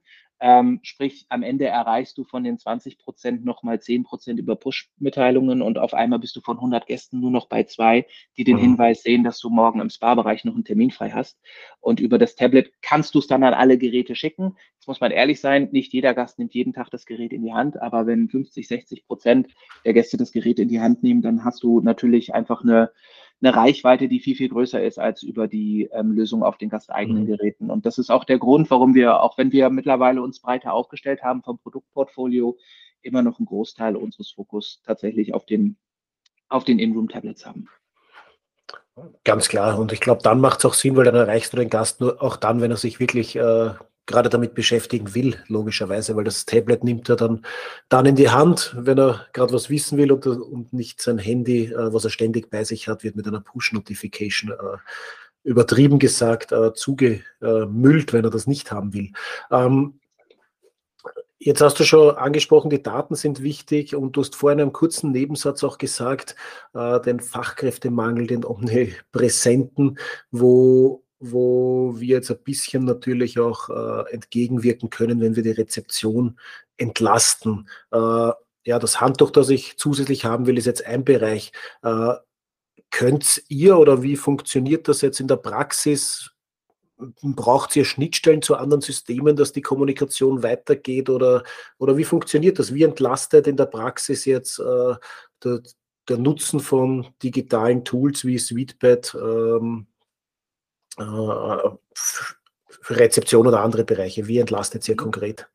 Ähm, 0.45 0.81
sprich, 0.83 1.25
am 1.29 1.41
Ende 1.41 1.67
erreichst 1.67 2.17
du 2.17 2.25
von 2.25 2.43
den 2.43 2.59
20 2.59 2.97
Prozent 2.97 3.45
nochmal 3.45 3.79
10 3.79 4.03
Prozent 4.03 4.39
über 4.41 4.57
Push-Mitteilungen 4.57 5.61
und 5.61 5.79
auf 5.79 5.93
einmal 5.93 6.19
bist 6.19 6.35
du 6.35 6.41
von 6.41 6.57
100 6.57 6.85
Gästen 6.85 7.21
nur 7.21 7.31
noch 7.31 7.47
bei 7.47 7.63
zwei, 7.63 8.05
die 8.35 8.43
den 8.43 8.57
mhm. 8.57 8.61
Hinweis 8.61 9.03
sehen, 9.03 9.23
dass 9.23 9.39
du 9.39 9.49
morgen 9.49 9.79
im 9.79 9.89
Spa-Bereich 9.89 10.43
noch 10.43 10.53
einen 10.53 10.65
Termin 10.65 10.91
frei 10.91 11.11
hast. 11.11 11.39
Und 11.79 12.01
über 12.01 12.17
das 12.17 12.35
Tablet 12.35 12.73
kannst 12.81 13.15
du 13.15 13.19
es 13.19 13.27
dann 13.27 13.41
an 13.45 13.53
alle 13.53 13.77
Geräte 13.77 14.15
schicken. 14.15 14.57
Jetzt 14.73 14.89
muss 14.89 14.99
man 14.99 15.11
ehrlich 15.11 15.39
sein, 15.39 15.69
nicht 15.71 15.93
jeder 15.93 16.13
Gast 16.13 16.39
nimmt 16.39 16.53
jeden 16.53 16.73
Tag 16.73 16.89
das 16.91 17.05
Gerät 17.05 17.31
in 17.31 17.43
die 17.43 17.53
Hand, 17.53 17.81
aber 17.81 18.05
wenn 18.05 18.27
50, 18.27 18.67
60 18.67 19.07
Prozent 19.07 19.47
der 19.85 19.93
Gäste 19.93 20.17
das 20.17 20.33
Gerät 20.33 20.59
in 20.59 20.67
die 20.67 20.81
Hand 20.81 21.03
nehmen, 21.03 21.21
dann 21.21 21.45
hast 21.45 21.63
du 21.63 21.79
natürlich 21.79 22.33
einfach 22.35 22.63
eine 22.63 22.91
eine 23.43 23.55
Reichweite, 23.55 24.07
die 24.07 24.19
viel, 24.19 24.35
viel 24.35 24.49
größer 24.49 24.81
ist 24.81 24.97
als 24.99 25.21
über 25.21 25.47
die 25.47 25.89
ähm, 25.91 26.13
Lösung 26.13 26.43
auf 26.43 26.57
den 26.57 26.69
gasteigenen 26.69 27.23
mhm. 27.23 27.27
Geräten. 27.27 27.69
Und 27.69 27.85
das 27.85 27.97
ist 27.97 28.09
auch 28.09 28.23
der 28.23 28.39
Grund, 28.39 28.71
warum 28.71 28.95
wir, 28.95 29.21
auch 29.21 29.37
wenn 29.37 29.51
wir 29.51 29.69
mittlerweile 29.69 30.21
uns 30.21 30.39
breiter 30.39 30.73
aufgestellt 30.73 31.23
haben 31.23 31.43
vom 31.43 31.59
Produktportfolio, 31.59 32.57
immer 33.01 33.21
noch 33.21 33.39
einen 33.39 33.45
Großteil 33.45 33.97
unseres 33.97 34.31
Fokus 34.31 34.81
tatsächlich 34.85 35.33
auf 35.33 35.45
den, 35.45 35.75
auf 36.47 36.63
den 36.63 36.79
In-Room-Tablets 36.79 37.45
haben. 37.45 37.67
Ganz 39.25 39.49
klar. 39.49 39.77
Und 39.77 39.91
ich 39.91 39.99
glaube, 39.99 40.21
dann 40.23 40.39
macht 40.39 40.59
es 40.59 40.65
auch 40.65 40.73
Sinn, 40.73 40.95
weil 40.95 41.03
dann 41.03 41.15
erreichst 41.15 41.51
du 41.51 41.57
den 41.57 41.69
Gast 41.69 41.99
nur 41.99 42.21
auch 42.21 42.37
dann, 42.37 42.61
wenn 42.61 42.71
er 42.71 42.77
sich 42.77 42.99
wirklich 42.99 43.35
äh, 43.35 43.71
gerade 44.05 44.29
damit 44.29 44.53
beschäftigen 44.53 45.15
will, 45.15 45.37
logischerweise, 45.47 46.15
weil 46.15 46.25
das 46.25 46.45
Tablet 46.45 46.83
nimmt 46.83 47.09
er 47.09 47.15
dann, 47.15 47.45
dann 47.89 48.05
in 48.05 48.15
die 48.15 48.29
Hand, 48.29 48.75
wenn 48.77 48.99
er 48.99 49.25
gerade 49.33 49.53
was 49.53 49.69
wissen 49.69 49.97
will 49.97 50.11
und, 50.11 50.25
und 50.25 50.73
nicht 50.73 51.01
sein 51.01 51.17
Handy, 51.17 51.65
äh, 51.65 51.93
was 51.93 52.03
er 52.03 52.09
ständig 52.09 52.49
bei 52.49 52.63
sich 52.63 52.87
hat, 52.87 53.03
wird 53.03 53.15
mit 53.15 53.27
einer 53.27 53.41
Push-Notification 53.41 54.51
äh, 54.51 54.77
übertrieben 55.43 55.99
gesagt 55.99 56.51
äh, 56.51 56.73
zugemüllt, 56.73 58.13
wenn 58.13 58.23
er 58.23 58.31
das 58.31 58.47
nicht 58.47 58.71
haben 58.71 58.93
will. 58.93 59.11
Ähm, 59.51 59.99
Jetzt 61.45 61.59
hast 61.59 61.77
du 61.77 61.83
schon 61.83 62.15
angesprochen, 62.15 62.69
die 62.69 62.81
Daten 62.81 63.15
sind 63.15 63.43
wichtig 63.43 63.97
und 63.97 64.15
du 64.15 64.21
hast 64.21 64.33
vorhin 64.33 64.59
in 64.59 64.63
einem 64.63 64.71
kurzen 64.71 65.11
Nebensatz 65.11 65.61
auch 65.65 65.77
gesagt, 65.77 66.37
äh, 66.73 67.01
den 67.01 67.19
Fachkräftemangel, 67.19 68.27
den 68.27 68.45
omnipräsenten, 68.45 69.99
wo 70.31 71.03
wo 71.23 71.62
wir 72.03 72.17
jetzt 72.17 72.29
ein 72.29 72.43
bisschen 72.43 72.85
natürlich 72.85 73.39
auch 73.39 73.69
äh, 73.69 74.13
entgegenwirken 74.13 74.91
können, 74.91 75.19
wenn 75.21 75.35
wir 75.35 75.43
die 75.43 75.51
Rezeption 75.51 76.39
entlasten. 76.77 77.67
Äh, 77.91 78.31
ja, 78.65 78.79
das 78.79 79.01
Handtuch, 79.01 79.31
das 79.31 79.49
ich 79.49 79.77
zusätzlich 79.77 80.25
haben 80.25 80.45
will, 80.45 80.57
ist 80.57 80.65
jetzt 80.65 80.85
ein 80.85 81.03
Bereich. 81.03 81.51
Äh, 81.81 82.13
könnt 82.91 83.43
ihr 83.49 83.77
oder 83.77 84.03
wie 84.03 84.15
funktioniert 84.15 84.87
das 84.87 85.01
jetzt 85.01 85.19
in 85.19 85.27
der 85.27 85.37
Praxis? 85.37 86.31
Braucht 87.21 87.75
ihr 87.75 87.85
Schnittstellen 87.85 88.41
zu 88.41 88.55
anderen 88.55 88.81
Systemen, 88.81 89.35
dass 89.35 89.51
die 89.51 89.61
Kommunikation 89.63 90.43
weitergeht 90.43 91.09
oder, 91.09 91.43
oder 91.79 91.97
wie 91.97 92.03
funktioniert 92.03 92.59
das? 92.59 92.73
Wie 92.73 92.83
entlastet 92.83 93.47
in 93.47 93.57
der 93.57 93.65
Praxis 93.65 94.25
jetzt 94.25 94.59
äh, 94.59 94.95
der, 95.43 95.61
der, 96.07 96.17
Nutzen 96.17 96.59
von 96.59 97.07
digitalen 97.21 97.83
Tools 97.83 98.25
wie 98.25 98.37
Sweetbed 98.37 99.15
ähm, 99.19 99.87
äh, 99.89 99.92
für 100.95 101.77
Rezeption 102.89 103.47
oder 103.47 103.61
andere 103.61 103.83
Bereiche? 103.83 104.27
Wie 104.27 104.39
entlastet 104.39 104.87
ihr 104.87 104.95
konkret? 104.95 105.47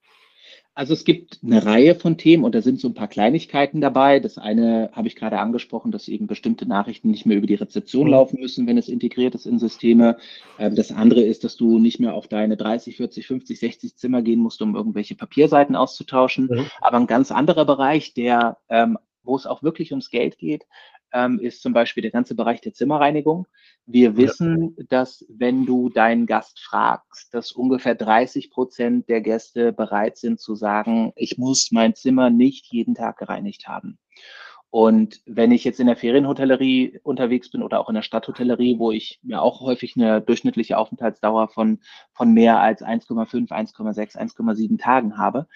Also 0.79 0.92
es 0.92 1.03
gibt 1.05 1.40
eine 1.42 1.66
Reihe 1.66 1.96
von 1.96 2.18
Themen 2.18 2.44
und 2.44 2.55
da 2.55 2.62
sind 2.62 2.79
so 2.79 2.87
ein 2.87 2.94
paar 2.94 3.09
Kleinigkeiten 3.09 3.81
dabei. 3.81 4.20
Das 4.20 4.38
eine 4.38 4.90
habe 4.92 5.09
ich 5.09 5.16
gerade 5.16 5.40
angesprochen, 5.40 5.90
dass 5.90 6.07
eben 6.07 6.29
bestimmte 6.29 6.66
Nachrichten 6.66 7.11
nicht 7.11 7.27
mehr 7.27 7.37
über 7.37 7.48
die 7.48 7.57
Rezeption 7.57 8.05
mhm. 8.05 8.12
laufen 8.12 8.40
müssen, 8.40 8.68
wenn 8.68 8.79
es 8.79 8.88
integriert 8.88 9.35
ist 9.35 9.44
in 9.44 9.59
Systeme. 9.59 10.18
Ähm, 10.57 10.77
das 10.77 10.92
andere 10.92 11.22
ist, 11.22 11.42
dass 11.42 11.57
du 11.57 11.81
nicht 11.81 11.98
mehr 11.98 12.14
auf 12.14 12.29
deine 12.29 12.57
30, 12.57 12.96
40, 12.96 13.27
50, 13.27 13.59
60 13.59 13.96
Zimmer 13.96 14.22
gehen 14.22 14.38
musst, 14.38 14.62
um 14.62 14.77
irgendwelche 14.77 15.16
Papierseiten 15.16 15.74
auszutauschen. 15.74 16.46
Mhm. 16.48 16.66
Aber 16.81 16.98
ein 16.98 17.09
ganz 17.09 17.33
anderer 17.33 17.64
Bereich, 17.64 18.14
der, 18.14 18.59
ähm, 18.68 18.98
wo 19.24 19.35
es 19.35 19.46
auch 19.46 19.64
wirklich 19.64 19.90
ums 19.90 20.11
Geld 20.11 20.38
geht, 20.38 20.64
ähm, 21.12 21.38
ist 21.40 21.62
zum 21.62 21.73
Beispiel 21.73 22.03
der 22.03 22.11
ganze 22.11 22.35
Bereich 22.35 22.61
der 22.61 22.75
Zimmerreinigung. 22.75 23.47
Wir 23.87 24.16
wissen, 24.16 24.75
ja. 24.77 24.85
dass 24.88 25.25
wenn 25.29 25.66
du 25.66 25.88
deinen 25.88 26.27
Gast 26.27 26.61
fragst, 26.61 27.33
dass 27.33 27.53
ungefähr 27.53 27.94
30 27.94 28.51
Prozent 28.51 29.09
der 29.09 29.21
Gäste 29.21 29.73
bereit 29.73 30.16
sind 30.16 30.40
zu 30.40 30.55
sagen, 30.55 31.12
ich 31.16 31.38
muss 31.38 31.71
mein 31.73 31.94
Zimmer 31.94 32.31
nicht 32.31 32.66
jeden 32.66 32.94
Tag 32.94 33.18
gereinigt 33.18 33.68
haben. 33.68 33.99
Und 34.71 35.23
wenn 35.25 35.51
ich 35.51 35.64
jetzt 35.64 35.81
in 35.81 35.87
der 35.87 35.97
Ferienhotellerie 35.97 37.01
unterwegs 37.03 37.51
bin 37.51 37.62
oder 37.62 37.81
auch 37.81 37.88
in 37.88 37.94
der 37.94 38.03
Stadthotellerie, 38.03 38.79
wo 38.79 38.92
ich 38.92 39.18
ja 39.23 39.40
auch 39.40 39.61
häufig 39.61 39.97
eine 39.97 40.21
durchschnittliche 40.21 40.77
Aufenthaltsdauer 40.77 41.49
von, 41.49 41.81
von 42.12 42.33
mehr 42.35 42.61
als 42.61 42.83
1,5, 42.83 43.49
1,6, 43.49 44.18
1,7 44.18 44.79
Tagen 44.79 45.16
habe, 45.16 45.49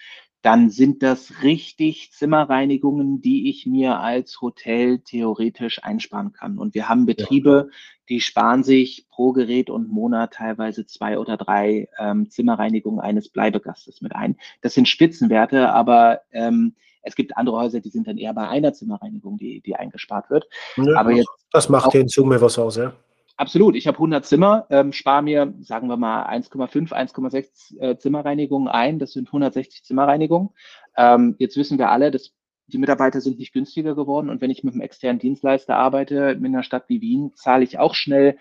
dann 0.43 0.69
sind 0.69 1.01
das 1.03 1.41
richtig 1.41 2.11
Zimmerreinigungen, 2.11 3.21
die 3.21 3.49
ich 3.49 3.65
mir 3.65 4.01
als 4.01 4.41
Hotel 4.41 4.99
theoretisch 4.99 5.81
einsparen 5.83 6.33
kann. 6.33 6.57
Und 6.57 6.75
wir 6.75 6.89
haben 6.89 7.05
Betriebe, 7.05 7.69
die 8.09 8.19
sparen 8.19 8.61
sich 8.61 9.07
pro 9.09 9.31
Gerät 9.31 9.69
und 9.69 9.89
Monat 9.89 10.33
teilweise 10.33 10.85
zwei 10.85 11.17
oder 11.17 11.37
drei 11.37 11.87
ähm, 11.97 12.29
Zimmerreinigungen 12.29 12.99
eines 12.99 13.29
Bleibegastes 13.29 14.01
mit 14.01 14.13
ein. 14.13 14.35
Das 14.61 14.73
sind 14.73 14.89
Spitzenwerte, 14.89 15.71
aber 15.71 16.21
ähm, 16.31 16.75
es 17.03 17.15
gibt 17.15 17.37
andere 17.37 17.57
Häuser, 17.57 17.79
die 17.79 17.89
sind 17.89 18.07
dann 18.07 18.17
eher 18.17 18.33
bei 18.33 18.47
einer 18.49 18.73
Zimmerreinigung, 18.73 19.37
die, 19.37 19.61
die 19.61 19.77
eingespart 19.77 20.29
wird. 20.29 20.45
Ja, 20.75 20.97
aber 20.97 21.11
jetzt 21.11 21.29
das 21.51 21.69
macht 21.69 21.93
ja 21.93 22.01
in 22.01 22.09
Summe 22.09 22.41
was 22.41 22.59
aus, 22.59 22.75
ja? 22.75 22.93
Absolut. 23.35 23.75
Ich 23.75 23.87
habe 23.87 23.97
100 23.97 24.25
Zimmer, 24.25 24.67
ähm, 24.69 24.93
spare 24.93 25.23
mir, 25.23 25.53
sagen 25.61 25.87
wir 25.87 25.97
mal, 25.97 26.25
1,5, 26.27 26.91
1,6 26.91 27.79
äh, 27.79 27.97
Zimmerreinigungen 27.97 28.67
ein. 28.67 28.99
Das 28.99 29.13
sind 29.13 29.27
160 29.27 29.83
Zimmerreinigungen. 29.83 30.49
Ähm, 30.95 31.35
jetzt 31.39 31.57
wissen 31.57 31.79
wir 31.79 31.89
alle, 31.89 32.11
dass 32.11 32.33
die 32.67 32.77
Mitarbeiter 32.77 33.21
sind 33.21 33.39
nicht 33.39 33.51
günstiger 33.51 33.95
geworden. 33.95 34.29
Und 34.29 34.39
wenn 34.41 34.51
ich 34.51 34.63
mit 34.63 34.73
einem 34.73 34.81
externen 34.81 35.19
Dienstleister 35.19 35.75
arbeite, 35.75 36.15
in 36.37 36.45
einer 36.45 36.63
Stadt 36.63 36.85
wie 36.87 37.01
Wien, 37.01 37.31
zahle 37.35 37.63
ich 37.63 37.79
auch 37.79 37.95
schnell 37.95 38.37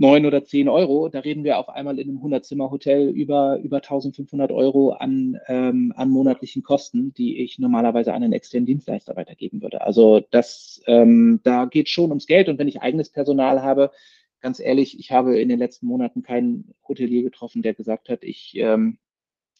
neun 0.00 0.24
oder 0.24 0.44
zehn 0.44 0.68
Euro. 0.68 1.08
Da 1.10 1.20
reden 1.20 1.44
wir 1.44 1.58
auf 1.58 1.68
einmal 1.68 1.98
in 1.98 2.08
einem 2.08 2.18
100-Zimmer-Hotel 2.18 3.10
über, 3.10 3.58
über 3.58 3.76
1500 3.76 4.50
Euro 4.50 4.92
an, 4.92 5.38
ähm, 5.46 5.92
an 5.94 6.08
monatlichen 6.08 6.62
Kosten, 6.62 7.12
die 7.12 7.42
ich 7.42 7.58
normalerweise 7.58 8.14
an 8.14 8.22
einen 8.22 8.32
externen 8.32 8.66
Dienstleister 8.66 9.14
weitergeben 9.14 9.60
würde. 9.60 9.82
Also 9.82 10.20
das, 10.30 10.82
ähm, 10.86 11.40
da 11.44 11.66
geht 11.66 11.90
schon 11.90 12.10
ums 12.10 12.26
Geld. 12.26 12.48
Und 12.48 12.58
wenn 12.58 12.68
ich 12.68 12.80
eigenes 12.80 13.10
Personal 13.10 13.62
habe, 13.62 13.90
ganz 14.40 14.58
ehrlich, 14.58 14.98
ich 14.98 15.12
habe 15.12 15.38
in 15.38 15.50
den 15.50 15.58
letzten 15.58 15.86
Monaten 15.86 16.22
keinen 16.22 16.74
Hotelier 16.88 17.22
getroffen, 17.22 17.60
der 17.60 17.74
gesagt 17.74 18.08
hat, 18.08 18.24
ich 18.24 18.54
ähm, 18.56 18.98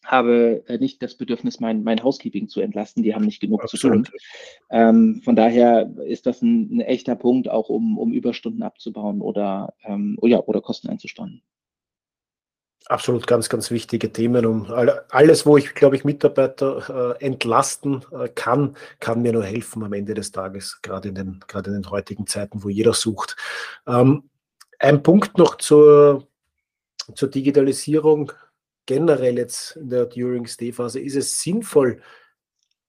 habe 0.04 0.62
äh, 0.66 0.78
nicht 0.78 1.02
das 1.02 1.14
Bedürfnis, 1.14 1.60
mein, 1.60 1.82
mein 1.82 2.02
Housekeeping 2.02 2.48
zu 2.48 2.60
entlasten. 2.60 3.02
Die 3.02 3.14
haben 3.14 3.24
nicht 3.24 3.40
genug 3.40 3.62
Absolut. 3.62 4.06
zu 4.06 4.12
tun. 4.12 4.20
Ähm, 4.70 5.20
von 5.24 5.36
daher 5.36 5.90
ist 6.06 6.26
das 6.26 6.42
ein, 6.42 6.76
ein, 6.76 6.80
echter 6.80 7.16
Punkt, 7.16 7.48
auch 7.48 7.68
um, 7.68 7.98
um 7.98 8.12
Überstunden 8.12 8.62
abzubauen 8.62 9.20
oder, 9.20 9.74
ähm, 9.84 10.16
oh 10.20 10.26
ja, 10.26 10.38
oder 10.38 10.60
Kosten 10.60 10.88
einzusteuern. 10.88 11.42
Absolut 12.86 13.26
ganz, 13.26 13.48
ganz 13.50 13.70
wichtige 13.70 14.10
Themen. 14.10 14.46
Um 14.46 14.66
alles, 15.10 15.44
wo 15.44 15.58
ich, 15.58 15.74
glaube 15.74 15.96
ich, 15.96 16.04
Mitarbeiter 16.04 17.16
äh, 17.20 17.24
entlasten 17.24 18.04
äh, 18.10 18.28
kann, 18.28 18.74
kann 19.00 19.22
mir 19.22 19.32
nur 19.32 19.44
helfen 19.44 19.84
am 19.84 19.92
Ende 19.92 20.14
des 20.14 20.32
Tages, 20.32 20.80
gerade 20.80 21.10
in 21.10 21.14
den, 21.14 21.40
gerade 21.46 21.70
in 21.70 21.82
den 21.82 21.90
heutigen 21.90 22.26
Zeiten, 22.26 22.64
wo 22.64 22.68
jeder 22.68 22.94
sucht. 22.94 23.36
Ähm, 23.86 24.30
ein 24.78 25.02
Punkt 25.02 25.36
noch 25.36 25.56
zur, 25.56 26.26
zur 27.14 27.28
Digitalisierung 27.28 28.32
generell 28.90 29.38
jetzt 29.38 29.76
in 29.76 29.88
der 29.88 30.07
During-Stay-Phase, 30.07 30.98
ist 30.98 31.14
es 31.14 31.40
sinnvoll, 31.40 32.03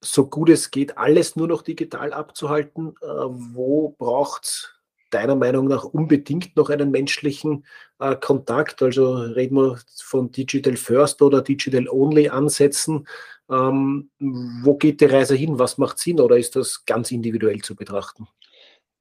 so 0.03 0.25
gut 0.25 0.49
es 0.49 0.71
geht, 0.71 0.97
alles 0.97 1.35
nur 1.35 1.47
noch 1.47 1.61
digital 1.61 2.11
abzuhalten? 2.11 2.95
Äh, 3.03 3.05
wo 3.05 3.89
braucht 3.99 4.45
es 4.45 4.69
deiner 5.11 5.35
Meinung 5.35 5.67
nach 5.67 5.83
unbedingt 5.83 6.55
noch 6.55 6.71
einen 6.71 6.89
menschlichen 6.89 7.67
äh, 7.99 8.15
Kontakt? 8.15 8.81
Also 8.81 9.13
reden 9.13 9.57
wir 9.57 9.79
von 10.03 10.31
Digital 10.31 10.75
First 10.75 11.21
oder 11.21 11.43
Digital 11.43 11.87
Only 11.87 12.29
Ansätzen. 12.29 13.07
Ähm, 13.47 14.09
wo 14.17 14.73
geht 14.77 15.01
die 15.01 15.05
Reise 15.05 15.35
hin? 15.35 15.59
Was 15.59 15.77
macht 15.77 15.99
Sinn 15.99 16.19
oder 16.19 16.35
ist 16.35 16.55
das 16.55 16.83
ganz 16.87 17.11
individuell 17.11 17.61
zu 17.61 17.75
betrachten? 17.75 18.27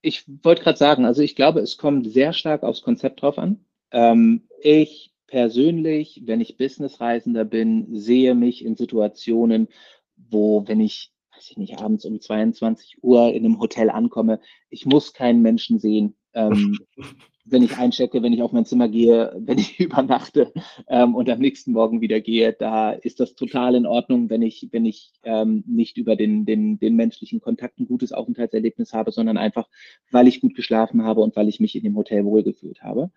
Ich 0.03 0.27
wollte 0.43 0.65
gerade 0.65 0.79
sagen, 0.79 1.07
also 1.07 1.23
ich 1.23 1.35
glaube, 1.35 1.61
es 1.61 1.79
kommt 1.79 2.13
sehr 2.13 2.35
stark 2.35 2.63
aufs 2.63 2.83
Konzept 2.83 3.23
drauf 3.23 3.39
an. 3.39 3.65
Ähm, 3.91 4.43
ich 4.61 5.11
persönlich, 5.31 6.23
wenn 6.27 6.41
ich 6.41 6.57
Businessreisender 6.57 7.45
bin, 7.45 7.87
sehe 7.97 8.35
mich 8.35 8.65
in 8.65 8.77
Situationen, 8.77 9.69
wo, 10.17 10.67
wenn 10.67 10.81
ich, 10.81 11.13
weiß 11.33 11.53
ich 11.53 11.57
nicht, 11.57 11.81
abends 11.81 12.05
um 12.05 12.21
22 12.21 12.99
Uhr 13.03 13.33
in 13.33 13.45
einem 13.45 13.61
Hotel 13.61 13.91
ankomme, 13.91 14.41
ich 14.69 14.87
muss 14.87 15.13
keinen 15.13 15.41
Menschen 15.41 15.79
sehen. 15.79 16.17
Ähm, 16.35 16.79
wenn 17.45 17.63
ich 17.63 17.79
einchecke, 17.79 18.23
wenn 18.23 18.33
ich 18.33 18.43
auf 18.43 18.53
mein 18.53 18.65
Zimmer 18.65 18.89
gehe, 18.89 19.33
wenn 19.39 19.59
ich 19.59 19.79
übernachte 19.81 20.53
ähm, 20.89 21.15
und 21.15 21.31
am 21.31 21.39
nächsten 21.39 21.73
Morgen 21.73 22.01
wieder 22.01 22.21
gehe, 22.21 22.53
da 22.53 22.91
ist 22.91 23.21
das 23.21 23.35
total 23.35 23.77
in 23.77 23.87
Ordnung, 23.87 24.31
wenn 24.31 24.43
ich, 24.43 24.69
wenn 24.73 24.85
ich 24.85 25.13
ähm, 25.23 25.63
nicht 25.67 25.97
über 25.97 26.17
den, 26.17 26.45
den, 26.45 26.79
den 26.81 26.97
menschlichen 26.97 27.41
Kontakt 27.41 27.79
ein 27.79 27.87
gutes 27.87 28.13
Aufenthaltserlebnis 28.13 28.93
habe, 28.93 29.13
sondern 29.13 29.37
einfach, 29.37 29.69
weil 30.11 30.29
ich 30.29 30.41
gut 30.41 30.55
geschlafen 30.55 31.05
habe 31.05 31.21
und 31.21 31.37
weil 31.37 31.49
ich 31.49 31.61
mich 31.61 31.77
in 31.77 31.85
dem 31.85 31.97
Hotel 31.97 32.25
wohlgefühlt 32.25 32.83
habe. 32.83 33.11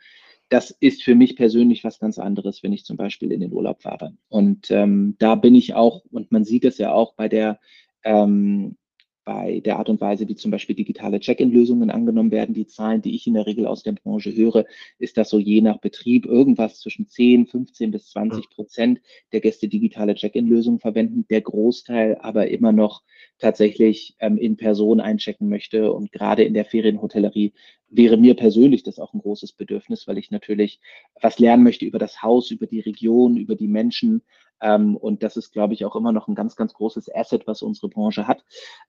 Das 0.50 0.72
ist 0.72 1.04
für 1.04 1.16
mich 1.16 1.36
persönlich 1.36 1.84
was 1.84 2.00
ganz 2.00 2.20
anderes, 2.20 2.64
wenn 2.64 2.74
ich 2.74 2.86
zum 2.86 2.98
Beispiel 2.98 3.32
in 3.32 3.40
den 3.40 3.54
Urlaub 3.54 3.82
fahre. 3.82 4.16
Und 4.30 4.70
ähm, 4.72 5.16
da 5.20 5.36
bin 5.36 5.56
ich 5.56 5.74
auch, 5.74 6.04
und 6.12 6.32
man 6.32 6.46
sieht 6.46 6.66
es 6.66 6.78
ja 6.78 6.92
auch 6.92 7.14
bei 7.16 7.28
der 7.28 7.60
ähm, 8.04 8.78
bei 9.26 9.62
der 9.62 9.78
Art 9.78 9.90
und 9.90 10.02
Weise, 10.02 10.28
wie 10.28 10.36
zum 10.36 10.52
Beispiel 10.52 10.76
digitale 10.76 11.20
Check-in-Lösungen 11.20 11.90
angenommen 11.90 12.32
werden. 12.32 12.54
Die 12.54 12.68
Zahlen, 12.68 13.02
die 13.02 13.16
ich 13.16 13.28
in 13.28 13.34
der 13.34 13.46
Regel 13.46 13.66
aus 13.66 13.84
der 13.84 13.94
Branche 13.94 14.36
höre, 14.36 14.66
ist 15.00 15.18
das 15.18 15.30
so 15.30 15.40
je 15.40 15.62
nach 15.62 15.78
Betrieb 15.78 16.26
irgendwas 16.26 16.80
zwischen 16.80 17.08
10, 17.08 17.48
15 17.48 17.92
bis 17.92 18.10
20 18.10 18.50
Prozent 18.50 19.02
der 19.32 19.42
Gäste 19.42 19.68
digitale 19.68 20.16
Check-in-Lösungen 20.16 20.80
verwenden, 20.80 21.26
der 21.30 21.42
Großteil 21.42 22.18
aber 22.20 22.48
immer 22.48 22.72
noch 22.72 23.04
tatsächlich 23.40 24.16
ähm, 24.20 24.38
in 24.38 24.58
Person 24.58 25.00
einchecken 25.00 25.50
möchte. 25.50 25.92
Und 25.94 26.12
gerade 26.12 26.44
in 26.44 26.54
der 26.54 26.66
Ferienhotellerie 26.66 27.54
wäre 27.90 28.18
mir 28.18 28.36
persönlich 28.36 28.84
das 28.84 29.00
auch 29.00 29.14
ein 29.14 29.22
großes 29.22 29.54
Bedürfnis, 29.54 30.08
weil 30.08 30.18
ich 30.18 30.32
natürlich 30.32 30.80
was 31.22 31.40
lernen 31.40 31.64
möchte 31.64 31.86
über 31.86 32.00
das 32.00 32.22
Haus, 32.22 32.52
über 32.52 32.68
die 32.68 32.80
Region, 32.80 33.38
über 33.38 33.56
die 33.56 33.68
Menschen, 33.68 34.22
und 34.64 35.24
das 35.24 35.36
ist, 35.36 35.52
glaube 35.52 35.74
ich, 35.74 35.84
auch 35.86 35.96
immer 35.96 36.12
noch 36.12 36.28
ein 36.28 36.36
ganz, 36.36 36.56
ganz 36.56 36.74
großes 36.74 37.14
Asset, 37.14 37.48
was 37.48 37.62
unsere 37.62 37.90
Branche 37.90 38.28
hat, 38.28 38.46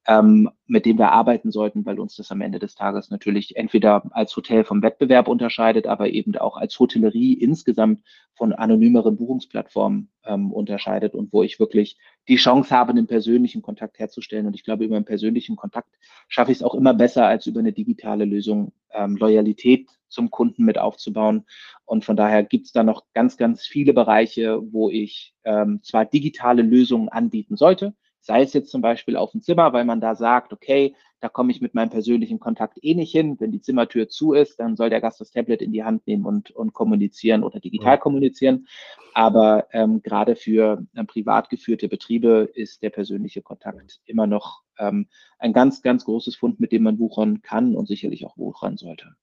ähm, 0.06 0.50
mit 0.66 0.87
dem 0.87 0.98
wir 0.98 1.10
arbeiten 1.10 1.50
sollten, 1.50 1.84
weil 1.84 1.98
uns 1.98 2.14
das 2.16 2.30
am 2.30 2.40
Ende 2.40 2.58
des 2.58 2.74
Tages 2.74 3.10
natürlich 3.10 3.56
entweder 3.56 4.04
als 4.10 4.37
Hotel 4.37 4.64
vom 4.64 4.82
Wettbewerb 4.82 5.26
unterscheidet, 5.26 5.87
aber 5.87 6.08
eben 6.10 6.37
auch 6.37 6.56
als 6.56 6.78
Hotellerie 6.78 7.34
insgesamt 7.34 8.02
von 8.34 8.52
anonymeren 8.52 9.16
Buchungsplattformen 9.16 10.10
ähm, 10.24 10.52
unterscheidet 10.52 11.14
und 11.14 11.32
wo 11.32 11.42
ich 11.42 11.58
wirklich 11.58 11.98
die 12.28 12.37
Chance 12.37 12.74
habe, 12.74 12.90
einen 12.90 13.06
persönlichen 13.06 13.62
Kontakt 13.62 13.98
herzustellen. 13.98 14.46
Und 14.46 14.54
ich 14.54 14.64
glaube, 14.64 14.84
über 14.84 14.96
einen 14.96 15.04
persönlichen 15.04 15.56
Kontakt 15.56 15.98
schaffe 16.28 16.52
ich 16.52 16.58
es 16.58 16.62
auch 16.62 16.74
immer 16.74 16.94
besser 16.94 17.26
als 17.26 17.46
über 17.46 17.60
eine 17.60 17.72
digitale 17.72 18.24
Lösung, 18.24 18.72
ähm, 18.92 19.16
Loyalität 19.16 19.88
zum 20.14 20.31
Kunden 20.31 20.64
mit 20.64 20.79
aufzubauen. 20.79 21.44
Und 21.85 22.05
von 22.05 22.16
daher 22.16 22.42
gibt 22.42 22.66
es 22.66 22.72
da 22.72 22.83
noch 22.83 23.05
ganz, 23.12 23.37
ganz 23.37 23.66
viele 23.66 23.92
Bereiche, 23.92 24.61
wo 24.72 24.88
ich 24.88 25.35
ähm, 25.44 25.81
zwar 25.83 26.07
digitale 26.07 26.62
Lösungen 26.62 27.09
anbieten 27.11 27.57
sollte, 27.57 27.94
sei 28.20 28.42
es 28.42 28.55
jetzt 28.55 28.70
zum 28.70 28.81
Beispiel 28.81 29.16
auf 29.16 29.33
dem 29.33 29.42
Zimmer, 29.42 29.74
weil 29.74 29.85
man 29.85 30.00
da 30.00 30.14
sagt, 30.14 30.55
okay, 30.55 30.94
da 31.20 31.29
komme 31.29 31.53
ich 31.53 31.61
mit 31.61 31.74
meinem 31.74 31.90
persönlichen 31.90 32.38
Kontakt 32.38 32.79
eh 32.83 32.94
nicht 32.94 33.12
hin. 33.12 33.37
Wenn 33.38 33.50
die 33.50 33.61
Zimmertür 33.61 34.09
zu 34.09 34.33
ist, 34.35 34.61
dann 34.61 34.77
soll 34.77 34.90
der 34.90 35.00
Gast 35.00 35.20
das 35.20 35.31
Tablet 35.31 35.62
in 35.62 35.72
die 35.72 35.85
Hand 35.85 36.07
nehmen 36.07 36.27
und, 36.27 36.50
und 36.50 36.74
kommunizieren 36.74 37.44
oder 37.44 37.61
digital 37.61 37.98
kommunizieren. 37.98 38.66
Aber 39.14 39.66
ähm, 39.72 40.03
gerade 40.03 40.37
für 40.37 40.87
äh, 40.94 41.05
privat 41.05 41.48
geführte 41.48 41.88
Betriebe 41.88 42.50
ist 42.55 42.83
der 42.83 42.90
persönliche 42.90 43.42
Kontakt 43.42 44.00
immer 44.05 44.27
noch 44.27 44.62
ähm, 44.79 45.07
ein 45.38 45.53
ganz, 45.53 45.83
ganz 45.83 46.05
großes 46.05 46.37
Fund, 46.37 46.61
mit 46.61 46.72
dem 46.72 46.83
man 46.83 46.98
wuchern 46.98 47.40
kann 47.42 47.74
und 47.74 47.88
sicherlich 47.88 48.27
auch 48.27 48.37
wuchern 48.37 48.77
sollte. 48.77 49.14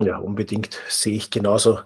Ja, 0.00 0.18
unbedingt 0.18 0.78
sehe 0.88 1.16
ich 1.16 1.28
genauso. 1.28 1.80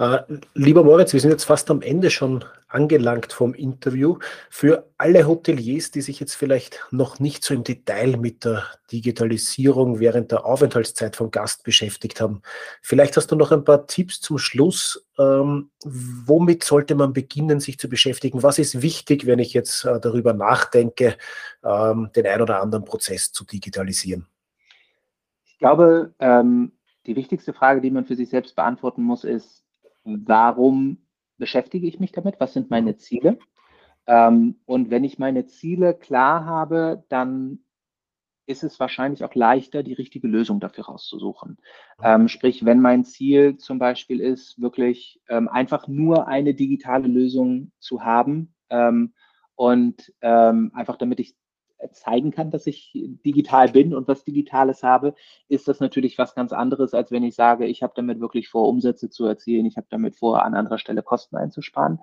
Äh, 0.00 0.18
lieber 0.54 0.82
Moritz, 0.82 1.12
wir 1.12 1.20
sind 1.20 1.30
jetzt 1.30 1.44
fast 1.44 1.70
am 1.70 1.80
Ende 1.80 2.10
schon 2.10 2.44
angelangt 2.66 3.32
vom 3.32 3.54
Interview. 3.54 4.18
Für 4.50 4.90
alle 4.98 5.28
Hoteliers, 5.28 5.92
die 5.92 6.00
sich 6.00 6.18
jetzt 6.18 6.34
vielleicht 6.34 6.80
noch 6.90 7.20
nicht 7.20 7.44
so 7.44 7.54
im 7.54 7.62
Detail 7.62 8.16
mit 8.16 8.44
der 8.44 8.64
Digitalisierung 8.90 10.00
während 10.00 10.32
der 10.32 10.44
Aufenthaltszeit 10.44 11.14
vom 11.14 11.30
Gast 11.30 11.62
beschäftigt 11.62 12.20
haben, 12.20 12.42
vielleicht 12.80 13.16
hast 13.16 13.30
du 13.30 13.36
noch 13.36 13.52
ein 13.52 13.62
paar 13.62 13.86
Tipps 13.86 14.20
zum 14.20 14.38
Schluss. 14.38 15.06
Ähm, 15.16 15.70
womit 15.84 16.64
sollte 16.64 16.96
man 16.96 17.12
beginnen, 17.12 17.60
sich 17.60 17.78
zu 17.78 17.88
beschäftigen? 17.88 18.42
Was 18.42 18.58
ist 18.58 18.82
wichtig, 18.82 19.24
wenn 19.24 19.38
ich 19.38 19.52
jetzt 19.52 19.84
äh, 19.84 20.00
darüber 20.00 20.32
nachdenke, 20.32 21.16
ähm, 21.62 22.10
den 22.16 22.26
ein 22.26 22.42
oder 22.42 22.60
anderen 22.60 22.84
Prozess 22.84 23.30
zu 23.30 23.44
digitalisieren? 23.44 24.26
Ich 25.44 25.58
glaube, 25.58 26.12
ähm 26.18 26.72
die 27.06 27.16
wichtigste 27.16 27.52
Frage, 27.52 27.80
die 27.80 27.90
man 27.90 28.04
für 28.04 28.16
sich 28.16 28.28
selbst 28.28 28.56
beantworten 28.56 29.02
muss, 29.02 29.24
ist, 29.24 29.64
warum 30.04 31.06
beschäftige 31.38 31.86
ich 31.86 32.00
mich 32.00 32.12
damit? 32.12 32.36
Was 32.38 32.52
sind 32.52 32.70
meine 32.70 32.96
Ziele? 32.96 33.38
Ähm, 34.06 34.60
und 34.66 34.90
wenn 34.90 35.04
ich 35.04 35.18
meine 35.18 35.46
Ziele 35.46 35.94
klar 35.94 36.44
habe, 36.44 37.04
dann 37.08 37.60
ist 38.46 38.64
es 38.64 38.80
wahrscheinlich 38.80 39.24
auch 39.24 39.34
leichter, 39.34 39.82
die 39.82 39.92
richtige 39.92 40.26
Lösung 40.26 40.60
dafür 40.60 40.86
rauszusuchen. 40.86 41.58
Ähm, 42.02 42.28
sprich, 42.28 42.64
wenn 42.64 42.80
mein 42.80 43.04
Ziel 43.04 43.56
zum 43.56 43.78
Beispiel 43.78 44.20
ist, 44.20 44.60
wirklich 44.60 45.20
ähm, 45.28 45.48
einfach 45.48 45.86
nur 45.86 46.26
eine 46.26 46.54
digitale 46.54 47.06
Lösung 47.06 47.72
zu 47.78 48.02
haben 48.02 48.54
ähm, 48.68 49.14
und 49.54 50.12
ähm, 50.20 50.72
einfach 50.74 50.96
damit 50.96 51.20
ich 51.20 51.36
zeigen 51.92 52.30
kann, 52.30 52.50
dass 52.50 52.66
ich 52.66 52.92
digital 52.94 53.68
bin 53.68 53.94
und 53.94 54.08
was 54.08 54.24
Digitales 54.24 54.82
habe, 54.82 55.14
ist 55.48 55.68
das 55.68 55.80
natürlich 55.80 56.18
was 56.18 56.34
ganz 56.34 56.52
anderes, 56.52 56.94
als 56.94 57.10
wenn 57.10 57.24
ich 57.24 57.34
sage, 57.34 57.66
ich 57.66 57.82
habe 57.82 57.92
damit 57.96 58.20
wirklich 58.20 58.48
vor, 58.48 58.68
Umsätze 58.68 59.10
zu 59.10 59.24
erzielen, 59.26 59.66
ich 59.66 59.76
habe 59.76 59.86
damit 59.90 60.16
vor, 60.16 60.44
an 60.44 60.54
anderer 60.54 60.78
Stelle 60.78 61.02
Kosten 61.02 61.36
einzusparen. 61.36 62.00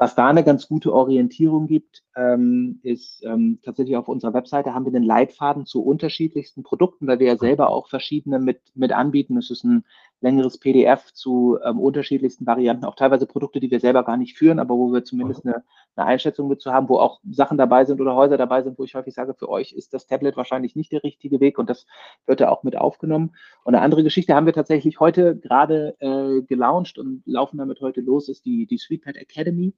Was 0.00 0.14
da 0.14 0.28
eine 0.28 0.44
ganz 0.44 0.68
gute 0.68 0.92
Orientierung 0.92 1.66
gibt, 1.66 2.04
ähm, 2.16 2.78
ist 2.84 3.24
ähm, 3.24 3.58
tatsächlich 3.64 3.96
auf 3.96 4.06
unserer 4.06 4.32
Webseite 4.32 4.72
haben 4.72 4.84
wir 4.84 4.92
den 4.92 5.02
Leitfaden 5.02 5.66
zu 5.66 5.82
unterschiedlichsten 5.84 6.62
Produkten, 6.62 7.08
weil 7.08 7.18
wir 7.18 7.26
ja 7.26 7.36
selber 7.36 7.70
auch 7.70 7.88
verschiedene 7.88 8.38
mit, 8.38 8.60
mit 8.76 8.92
anbieten. 8.92 9.36
Es 9.36 9.50
ist 9.50 9.64
ein 9.64 9.84
längeres 10.20 10.58
PDF 10.58 11.12
zu 11.12 11.58
ähm, 11.64 11.78
unterschiedlichsten 11.78 12.46
Varianten, 12.46 12.84
auch 12.84 12.96
teilweise 12.96 13.26
Produkte, 13.26 13.60
die 13.60 13.70
wir 13.70 13.80
selber 13.80 14.02
gar 14.04 14.16
nicht 14.16 14.36
führen, 14.36 14.58
aber 14.58 14.74
wo 14.74 14.92
wir 14.92 15.04
zumindest 15.04 15.46
eine, 15.46 15.62
eine 15.94 16.06
Einschätzung 16.06 16.48
mit 16.48 16.60
zu 16.60 16.72
haben, 16.72 16.88
wo 16.88 16.98
auch 16.98 17.20
Sachen 17.30 17.56
dabei 17.56 17.84
sind 17.84 18.00
oder 18.00 18.16
Häuser 18.16 18.36
dabei 18.36 18.62
sind, 18.62 18.78
wo 18.78 18.84
ich 18.84 18.94
häufig 18.94 19.14
sage, 19.14 19.34
für 19.34 19.48
euch 19.48 19.72
ist 19.72 19.94
das 19.94 20.06
Tablet 20.06 20.36
wahrscheinlich 20.36 20.74
nicht 20.74 20.90
der 20.90 21.04
richtige 21.04 21.40
Weg 21.40 21.58
und 21.58 21.70
das 21.70 21.86
wird 22.26 22.40
da 22.40 22.48
auch 22.48 22.64
mit 22.64 22.76
aufgenommen. 22.76 23.34
Und 23.64 23.74
eine 23.74 23.84
andere 23.84 24.02
Geschichte 24.02 24.34
haben 24.34 24.46
wir 24.46 24.52
tatsächlich 24.52 24.98
heute 24.98 25.36
gerade 25.36 25.96
äh, 26.00 26.42
gelauncht 26.42 26.98
und 26.98 27.22
laufen 27.24 27.58
damit 27.58 27.80
heute 27.80 28.00
los, 28.00 28.28
ist 28.28 28.44
die, 28.44 28.66
die 28.66 28.78
SweetPad 28.78 29.16
Academy. 29.16 29.72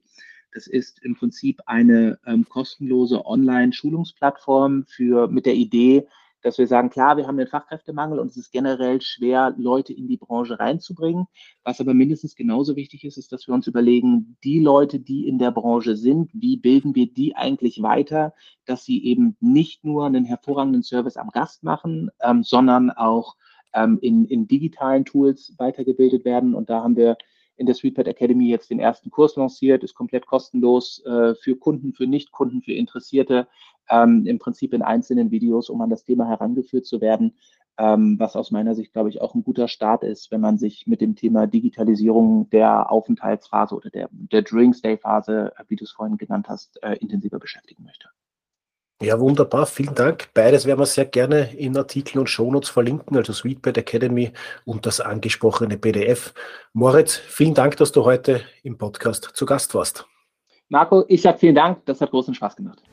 Das 0.53 0.67
ist 0.67 1.03
im 1.03 1.15
Prinzip 1.15 1.61
eine 1.65 2.19
ähm, 2.25 2.45
kostenlose 2.49 3.25
Online-Schulungsplattform 3.25 4.85
für 4.87 5.27
mit 5.27 5.45
der 5.45 5.55
Idee, 5.55 6.07
dass 6.41 6.57
wir 6.57 6.67
sagen, 6.67 6.89
klar, 6.89 7.17
wir 7.17 7.27
haben 7.27 7.37
den 7.37 7.47
Fachkräftemangel 7.47 8.19
und 8.19 8.27
es 8.27 8.37
ist 8.37 8.51
generell 8.51 9.01
schwer, 9.01 9.53
Leute 9.57 9.93
in 9.93 10.07
die 10.07 10.17
Branche 10.17 10.59
reinzubringen. 10.59 11.27
Was 11.63 11.79
aber 11.79 11.93
mindestens 11.93 12.35
genauso 12.35 12.75
wichtig 12.75 13.03
ist, 13.03 13.17
ist, 13.17 13.31
dass 13.31 13.47
wir 13.47 13.53
uns 13.53 13.67
überlegen, 13.67 14.37
die 14.43 14.59
Leute, 14.59 14.99
die 14.99 15.27
in 15.27 15.37
der 15.37 15.51
Branche 15.51 15.95
sind, 15.95 16.29
wie 16.33 16.57
bilden 16.57 16.95
wir 16.95 17.11
die 17.11 17.35
eigentlich 17.35 17.81
weiter, 17.81 18.33
dass 18.65 18.83
sie 18.83 19.03
eben 19.03 19.37
nicht 19.39 19.83
nur 19.83 20.05
einen 20.05 20.25
hervorragenden 20.25 20.83
Service 20.83 21.17
am 21.17 21.29
Gast 21.29 21.63
machen, 21.63 22.09
ähm, 22.21 22.43
sondern 22.43 22.91
auch 22.91 23.35
ähm, 23.73 23.99
in, 24.01 24.25
in 24.25 24.47
digitalen 24.47 25.05
Tools 25.05 25.53
weitergebildet 25.57 26.25
werden. 26.25 26.55
Und 26.55 26.69
da 26.69 26.83
haben 26.83 26.95
wir 26.95 27.17
in 27.57 27.65
der 27.65 27.75
SweetPad 27.75 28.07
Academy 28.07 28.49
jetzt 28.49 28.69
den 28.69 28.79
ersten 28.79 29.11
Kurs 29.11 29.35
lanciert, 29.35 29.83
ist 29.83 29.93
komplett 29.93 30.25
kostenlos 30.25 31.03
äh, 31.05 31.35
für 31.35 31.55
Kunden, 31.55 31.93
für 31.93 32.07
Nichtkunden, 32.07 32.61
für 32.61 32.73
Interessierte, 32.73 33.47
ähm, 33.89 34.25
im 34.25 34.39
Prinzip 34.39 34.73
in 34.73 34.81
einzelnen 34.81 35.31
Videos, 35.31 35.69
um 35.69 35.81
an 35.81 35.89
das 35.89 36.03
Thema 36.03 36.27
herangeführt 36.27 36.85
zu 36.85 37.01
werden, 37.01 37.33
ähm, 37.77 38.19
was 38.19 38.35
aus 38.35 38.51
meiner 38.51 38.75
Sicht, 38.75 38.93
glaube 38.93 39.09
ich, 39.09 39.21
auch 39.21 39.35
ein 39.35 39.43
guter 39.43 39.67
Start 39.67 40.03
ist, 40.03 40.31
wenn 40.31 40.41
man 40.41 40.57
sich 40.57 40.87
mit 40.87 41.01
dem 41.01 41.15
Thema 41.15 41.47
Digitalisierung 41.47 42.49
der 42.49 42.91
Aufenthaltsphase 42.91 43.75
oder 43.75 43.89
der, 43.89 44.09
der 44.11 44.41
During 44.41 44.73
Stay 44.73 44.97
Phase, 44.97 45.53
wie 45.67 45.75
du 45.75 45.83
es 45.83 45.91
vorhin 45.91 46.17
genannt 46.17 46.47
hast, 46.49 46.81
äh, 46.83 46.95
intensiver 46.95 47.39
beschäftigen 47.39 47.83
möchte. 47.83 48.09
Ja, 49.01 49.19
wunderbar. 49.19 49.65
Vielen 49.65 49.95
Dank. 49.95 50.29
Beides 50.35 50.67
werden 50.67 50.77
wir 50.77 50.85
sehr 50.85 51.05
gerne 51.05 51.55
in 51.55 51.75
Artikeln 51.75 52.19
und 52.19 52.27
Shownotes 52.27 52.69
verlinken, 52.69 53.17
also 53.17 53.33
Sweetbed 53.33 53.75
Academy 53.75 54.31
und 54.63 54.85
das 54.85 55.01
angesprochene 55.01 55.79
PDF. 55.79 56.35
Moritz, 56.73 57.15
vielen 57.15 57.55
Dank, 57.55 57.77
dass 57.77 57.91
du 57.91 58.05
heute 58.05 58.41
im 58.61 58.77
Podcast 58.77 59.31
zu 59.33 59.47
Gast 59.47 59.73
warst. 59.73 60.05
Marco, 60.69 61.03
ich 61.07 61.23
sage 61.23 61.39
vielen 61.39 61.55
Dank. 61.55 61.83
Das 61.85 61.99
hat 61.99 62.11
großen 62.11 62.35
Spaß 62.35 62.55
gemacht. 62.55 62.83